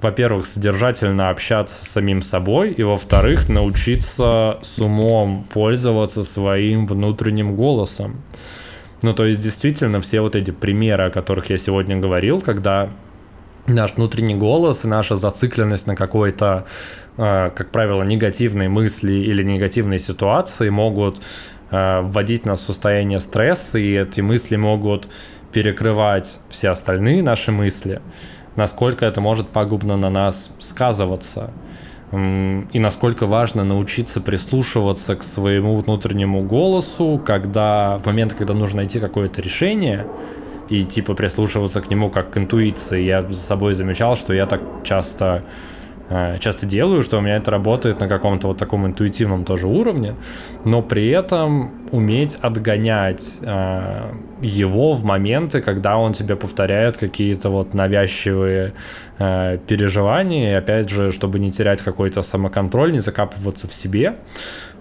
[0.00, 8.22] во-первых, содержательно общаться с самим собой, и, во-вторых, научиться с умом пользоваться своим внутренним голосом.
[9.02, 12.90] Ну, то есть, действительно, все вот эти примеры, о которых я сегодня говорил, когда
[13.66, 16.66] наш внутренний голос и наша зацикленность на какой-то,
[17.16, 21.20] э, как правило, негативной мысли или негативной ситуации могут
[21.70, 25.08] э, вводить нас в состояние стресса, и эти мысли могут
[25.52, 28.00] перекрывать все остальные наши мысли,
[28.56, 31.52] насколько это может пагубно на нас сказываться
[32.10, 38.98] и насколько важно научиться прислушиваться к своему внутреннему голосу, когда в момент, когда нужно найти
[38.98, 40.06] какое-то решение,
[40.70, 43.02] и типа прислушиваться к нему как к интуиции.
[43.02, 45.42] Я за собой замечал, что я так часто
[46.40, 50.14] часто делаю, что у меня это работает на каком-то вот таком интуитивном тоже уровне,
[50.64, 57.74] но при этом уметь отгонять э, его в моменты, когда он тебе повторяет какие-то вот
[57.74, 58.72] навязчивые
[59.18, 64.16] э, переживания, и опять же, чтобы не терять какой-то самоконтроль, не закапываться в себе.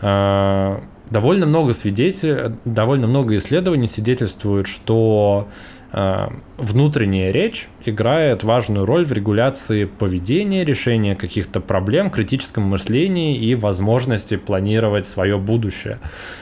[0.02, 9.06] Э, довольно много свидетелей, довольно много исследований свидетельствуют, что Э, внутренняя речь играет важную роль
[9.06, 16.00] в регуляции поведения, решения каких-то проблем, критическом мышлении и возможности планировать свое будущее.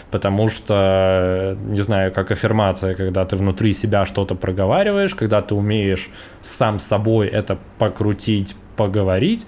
[0.10, 6.10] Потому что, не знаю, как аффирмация, когда ты внутри себя что-то проговариваешь, когда ты умеешь
[6.42, 9.46] сам собой это покрутить, поговорить,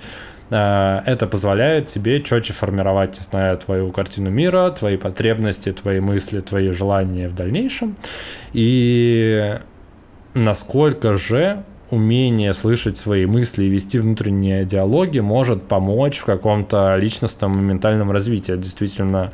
[0.51, 6.69] э, это позволяет тебе четче формировать, зная твою картину мира, твои потребности, твои мысли, твои
[6.71, 7.95] желания в дальнейшем.
[8.53, 9.57] И
[10.43, 17.53] насколько же умение слышать свои мысли и вести внутренние диалоги может помочь в каком-то личностном
[17.53, 18.53] и ментальном развитии.
[18.53, 19.31] Это действительно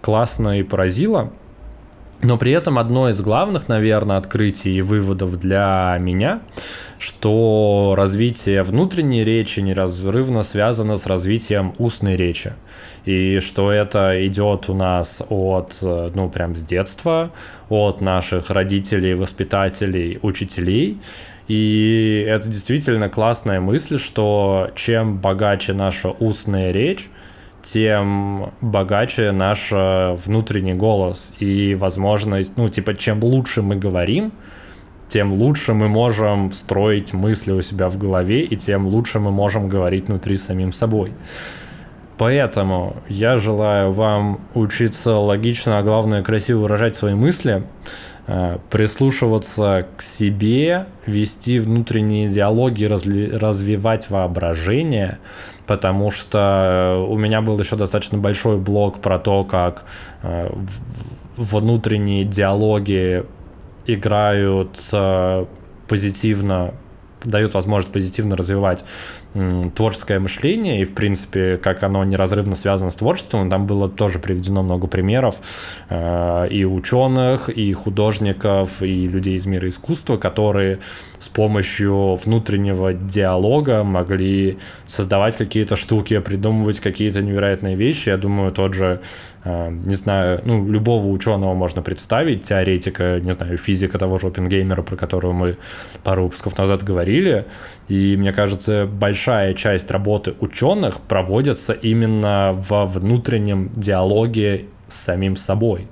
[0.00, 1.32] классно и поразило.
[2.22, 6.42] Но при этом одно из главных, наверное, открытий и выводов для меня,
[6.98, 12.52] что развитие внутренней речи неразрывно связано с развитием устной речи.
[13.04, 17.32] И что это идет у нас от, ну, прям с детства,
[17.68, 21.00] от наших родителей, воспитателей, учителей.
[21.48, 27.10] И это действительно классная мысль, что чем богаче наша устная речь,
[27.62, 34.32] тем богаче наш э, внутренний голос и возможность, ну, типа, чем лучше мы говорим,
[35.08, 39.68] тем лучше мы можем строить мысли у себя в голове, и тем лучше мы можем
[39.68, 41.12] говорить внутри самим собой.
[42.18, 47.62] Поэтому я желаю вам учиться логично, а главное красиво выражать свои мысли,
[48.26, 55.18] э, прислушиваться к себе, вести внутренние диалоги, развивать воображение–
[55.72, 59.84] потому что у меня был еще достаточно большой блог про то, как
[60.22, 60.52] э,
[61.38, 63.24] внутренние диалоги
[63.86, 65.46] играют э,
[65.88, 66.74] позитивно,
[67.24, 68.84] дают возможность позитивно развивать
[69.74, 73.48] творческое мышление и, в принципе, как оно неразрывно связано с творчеством.
[73.48, 75.36] Там было тоже приведено много примеров
[75.88, 80.78] э, и ученых, и художников, и людей из мира искусства, которые
[81.18, 88.10] с помощью внутреннего диалога могли создавать какие-то штуки, придумывать какие-то невероятные вещи.
[88.10, 89.00] Я думаю, тот же
[89.44, 94.82] Э, не знаю, ну, любого ученого можно представить, теоретика, не знаю, физика того же Опенгеймера,
[94.82, 95.56] про которого мы
[96.04, 97.46] пару выпусков назад говорили,
[97.88, 99.21] и мне кажется, большая
[99.54, 105.88] часть работы ученых проводится именно во внутреннем диалоге с самим собой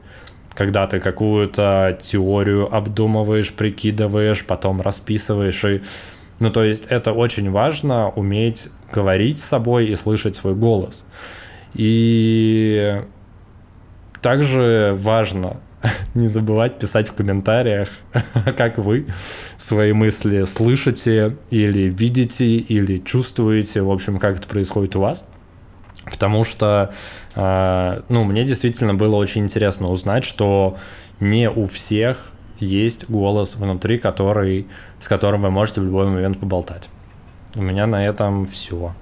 [0.53, 5.81] когда ты какую-то теорию обдумываешь, прикидываешь, потом расписываешь и
[6.41, 11.07] ну, то есть это очень важно, уметь говорить с собой и слышать свой голос.
[11.75, 13.03] И
[14.23, 15.59] также важно
[16.15, 17.89] не забывать писать в комментариях,
[18.57, 19.07] как вы
[19.57, 25.27] свои мысли слышите или видите, или чувствуете, в общем, как это происходит у вас.
[26.11, 26.93] Потому что,
[27.35, 30.79] э, ну, мне действительно было очень интересно узнать, что
[31.21, 34.67] не у всех есть голос внутри, который,
[34.99, 36.89] с которым вы можете в любой момент поболтать.
[37.55, 38.95] У меня на этом все.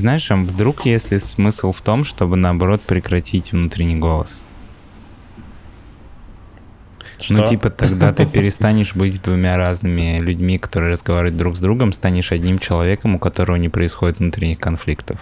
[0.00, 4.40] Знаешь, а вдруг если смысл в том, чтобы наоборот прекратить внутренний голос?
[7.18, 7.34] Ну, Что?
[7.34, 12.32] Ну, типа, тогда ты перестанешь быть двумя разными людьми, которые разговаривают друг с другом, станешь
[12.32, 15.20] одним человеком, у которого не происходит внутренних конфликтов.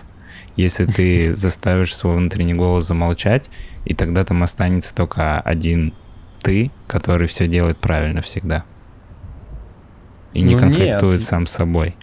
[0.55, 3.51] Если ты заставишь свой внутренний голос замолчать,
[3.85, 5.93] и тогда там останется только один
[6.41, 8.65] ты, который все делает правильно всегда.
[10.35, 11.25] И не ну, конфликтует нет.
[11.25, 11.97] сам с собой.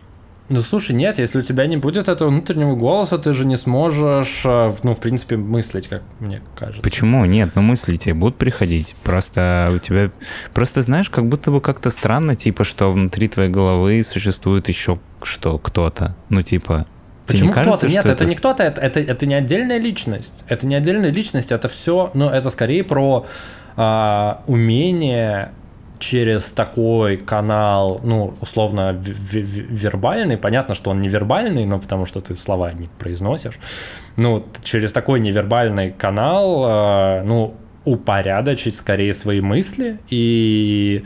[0.48, 4.44] Ну, слушай, нет, если у тебя не будет этого внутреннего голоса, ты же не сможешь,
[4.46, 6.84] э, ну, в принципе, мыслить, как мне кажется.
[6.84, 7.26] Почему?
[7.26, 8.96] Нет, ну мысли тебе будут приходить.
[9.04, 10.12] Просто у тебя...
[10.54, 15.58] Просто знаешь, как будто бы как-то странно, типа, что внутри твоей головы существует еще что,
[15.58, 16.16] кто-то.
[16.30, 16.86] Ну, типа,
[17.26, 17.88] Почему кто-то?
[17.88, 20.44] Нет, это, это не кто-то, это, это, это не отдельная личность.
[20.48, 23.26] Это не отдельная личность, это все, ну, это скорее про
[23.78, 25.52] а, умение
[26.06, 32.36] через такой канал, ну, условно, вербальный, понятно, что он не вербальный, но потому что ты
[32.36, 33.58] слова не произносишь,
[34.16, 41.04] ну, через такой невербальный канал, э, ну, упорядочить скорее свои мысли и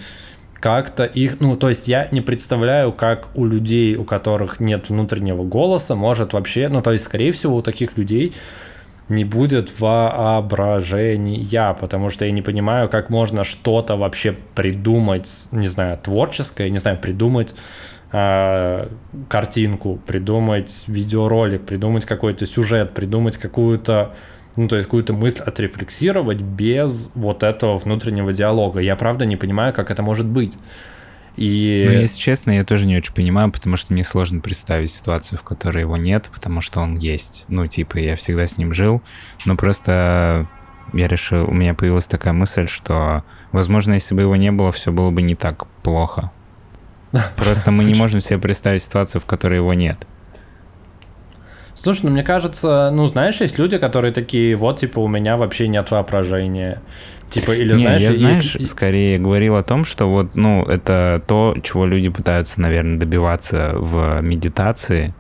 [0.60, 5.46] как-то их, ну, то есть я не представляю, как у людей, у которых нет внутреннего
[5.46, 8.34] голоса, может вообще, ну, то есть, скорее всего, у таких людей
[9.10, 15.98] не будет воображения, потому что я не понимаю, как можно что-то вообще придумать, не знаю,
[15.98, 17.56] творческое, не знаю, придумать
[18.12, 18.88] э,
[19.28, 24.14] картинку, придумать видеоролик, придумать какой-то сюжет, придумать какую-то
[24.56, 28.82] ну, то есть какую-то мысль отрефлексировать без вот этого внутреннего диалога.
[28.82, 30.58] Я правда не понимаю, как это может быть.
[31.40, 31.86] И...
[31.88, 35.44] Ну, если честно, я тоже не очень понимаю, потому что мне сложно представить ситуацию, в
[35.44, 37.46] которой его нет, потому что он есть.
[37.48, 39.02] Ну, типа, я всегда с ним жил,
[39.46, 40.50] но просто
[40.92, 43.24] я решил, у меня появилась такая мысль, что,
[43.54, 46.30] возможно, если бы его не было, все было бы не так плохо.
[47.38, 50.06] Просто мы не можем себе представить ситуацию, в которой его нет.
[51.74, 55.70] Слушай, ну мне кажется, ну знаешь, есть люди, которые такие, вот, типа, у меня вообще
[55.70, 56.82] нет воображения.
[57.30, 58.72] Типа, или Не, знаешь, я, знаешь, есть...
[58.72, 64.22] скорее говорил о том, что вот, ну, это то, чего люди пытаются, наверное, добиваться в
[64.22, 65.14] медитации.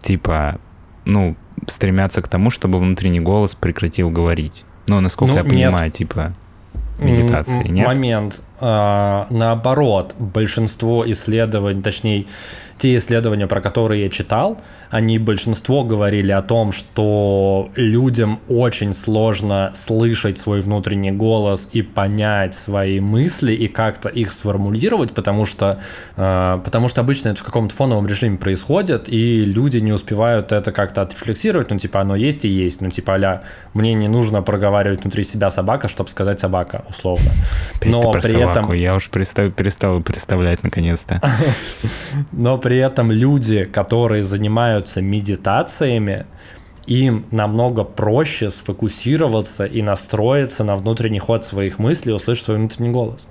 [0.00, 0.58] Типа,
[1.04, 1.36] ну,
[1.66, 4.64] стремятся к тому, чтобы внутренний голос прекратил говорить.
[4.88, 5.94] Ну, насколько ну, я понимаю, нет.
[5.94, 6.34] типа
[6.98, 7.86] медитации, нет?
[7.86, 8.42] Момент.
[8.60, 12.26] А, наоборот, большинство исследований, точнее,
[12.78, 14.60] те исследования, про которые я читал,
[14.90, 22.54] они большинство говорили о том, что людям очень сложно слышать свой внутренний голос и понять
[22.54, 25.80] свои мысли и как-то их сформулировать, потому что,
[26.16, 30.72] э, потому что обычно это в каком-то фоновом режиме происходит, и люди не успевают это
[30.72, 33.42] как-то отрефлексировать, ну типа оно есть и есть, ну типа а
[33.74, 37.30] мне не нужно проговаривать внутри себя собака, чтобы сказать собака, условно.
[37.84, 38.50] Но при собаку.
[38.50, 38.72] этом...
[38.72, 41.20] Я уже перестал, перестал представлять наконец-то.
[42.32, 46.26] Но при этом люди, которые занимаются медитациями,
[46.86, 53.28] им намного проще сфокусироваться и настроиться на внутренний ход своих мыслей, услышать свой внутренний голос.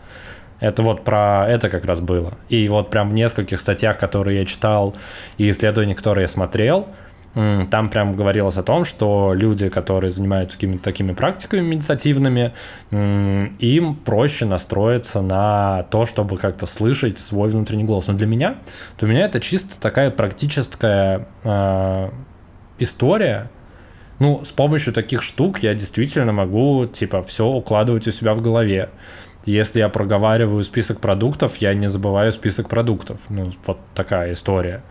[0.60, 2.34] Это вот про это как раз было.
[2.50, 4.96] И вот прям в нескольких статьях, которые я читал,
[5.38, 6.88] и исследованиях, которые я смотрел,
[7.70, 12.54] там прям говорилось о том, что люди, которые занимаются какими-то такими практиками медитативными,
[12.90, 18.08] им проще настроиться на то, чтобы как-то слышать свой внутренний голос.
[18.08, 18.56] Но для меня,
[19.00, 22.10] для меня это чисто такая практическая э,
[22.80, 23.52] история.
[24.18, 28.90] Ну, с помощью таких штук я действительно могу, типа, все укладывать у себя в голове.
[29.46, 33.20] Если я проговариваю список продуктов, я не забываю список продуктов.
[33.30, 34.82] Ну, вот такая история.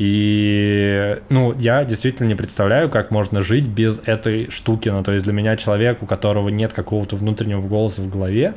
[0.00, 4.88] И, ну, я действительно не представляю, как можно жить без этой штуки.
[4.88, 8.54] Ну, то есть для меня человек, у которого нет какого-то внутреннего голоса в голове,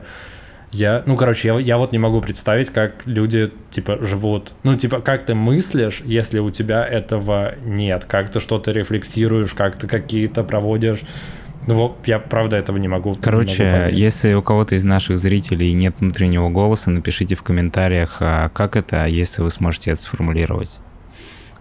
[0.72, 4.54] я, ну, короче, я, я вот не могу представить, как люди, типа, живут.
[4.64, 8.06] Ну, типа, как ты мыслишь, если у тебя этого нет?
[8.06, 11.02] Как ты что-то рефлексируешь, как ты какие-то проводишь
[11.68, 13.16] ну, вот я правда этого не могу.
[13.22, 18.18] Короче, не могу если у кого-то из наших зрителей нет внутреннего голоса, напишите в комментариях,
[18.20, 20.82] а как это, если вы сможете это сформулировать.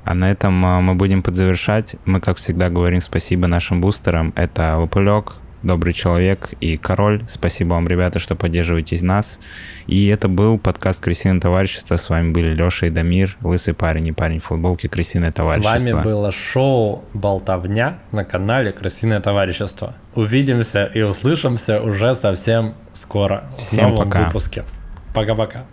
[0.04, 1.96] А на этом а, мы будем подзавершать.
[2.04, 4.32] Мы, как всегда, говорим спасибо нашим бустерам.
[4.36, 7.22] Это Лопылек, Добрый человек и Король.
[7.28, 9.38] Спасибо вам, ребята, что поддерживаете нас.
[9.86, 11.96] И это был подкаст «Крысиное товарищество».
[11.96, 15.78] С вами были Леша и Дамир, лысый парень и парень в футболке «Крысиное товарищество».
[15.78, 19.94] С вами было шоу «Болтовня» на канале «Крысиное товарищество».
[20.16, 24.24] Увидимся и услышимся уже совсем скоро Всем в новом пока.
[24.24, 24.64] выпуске.
[25.14, 25.66] Пока-пока.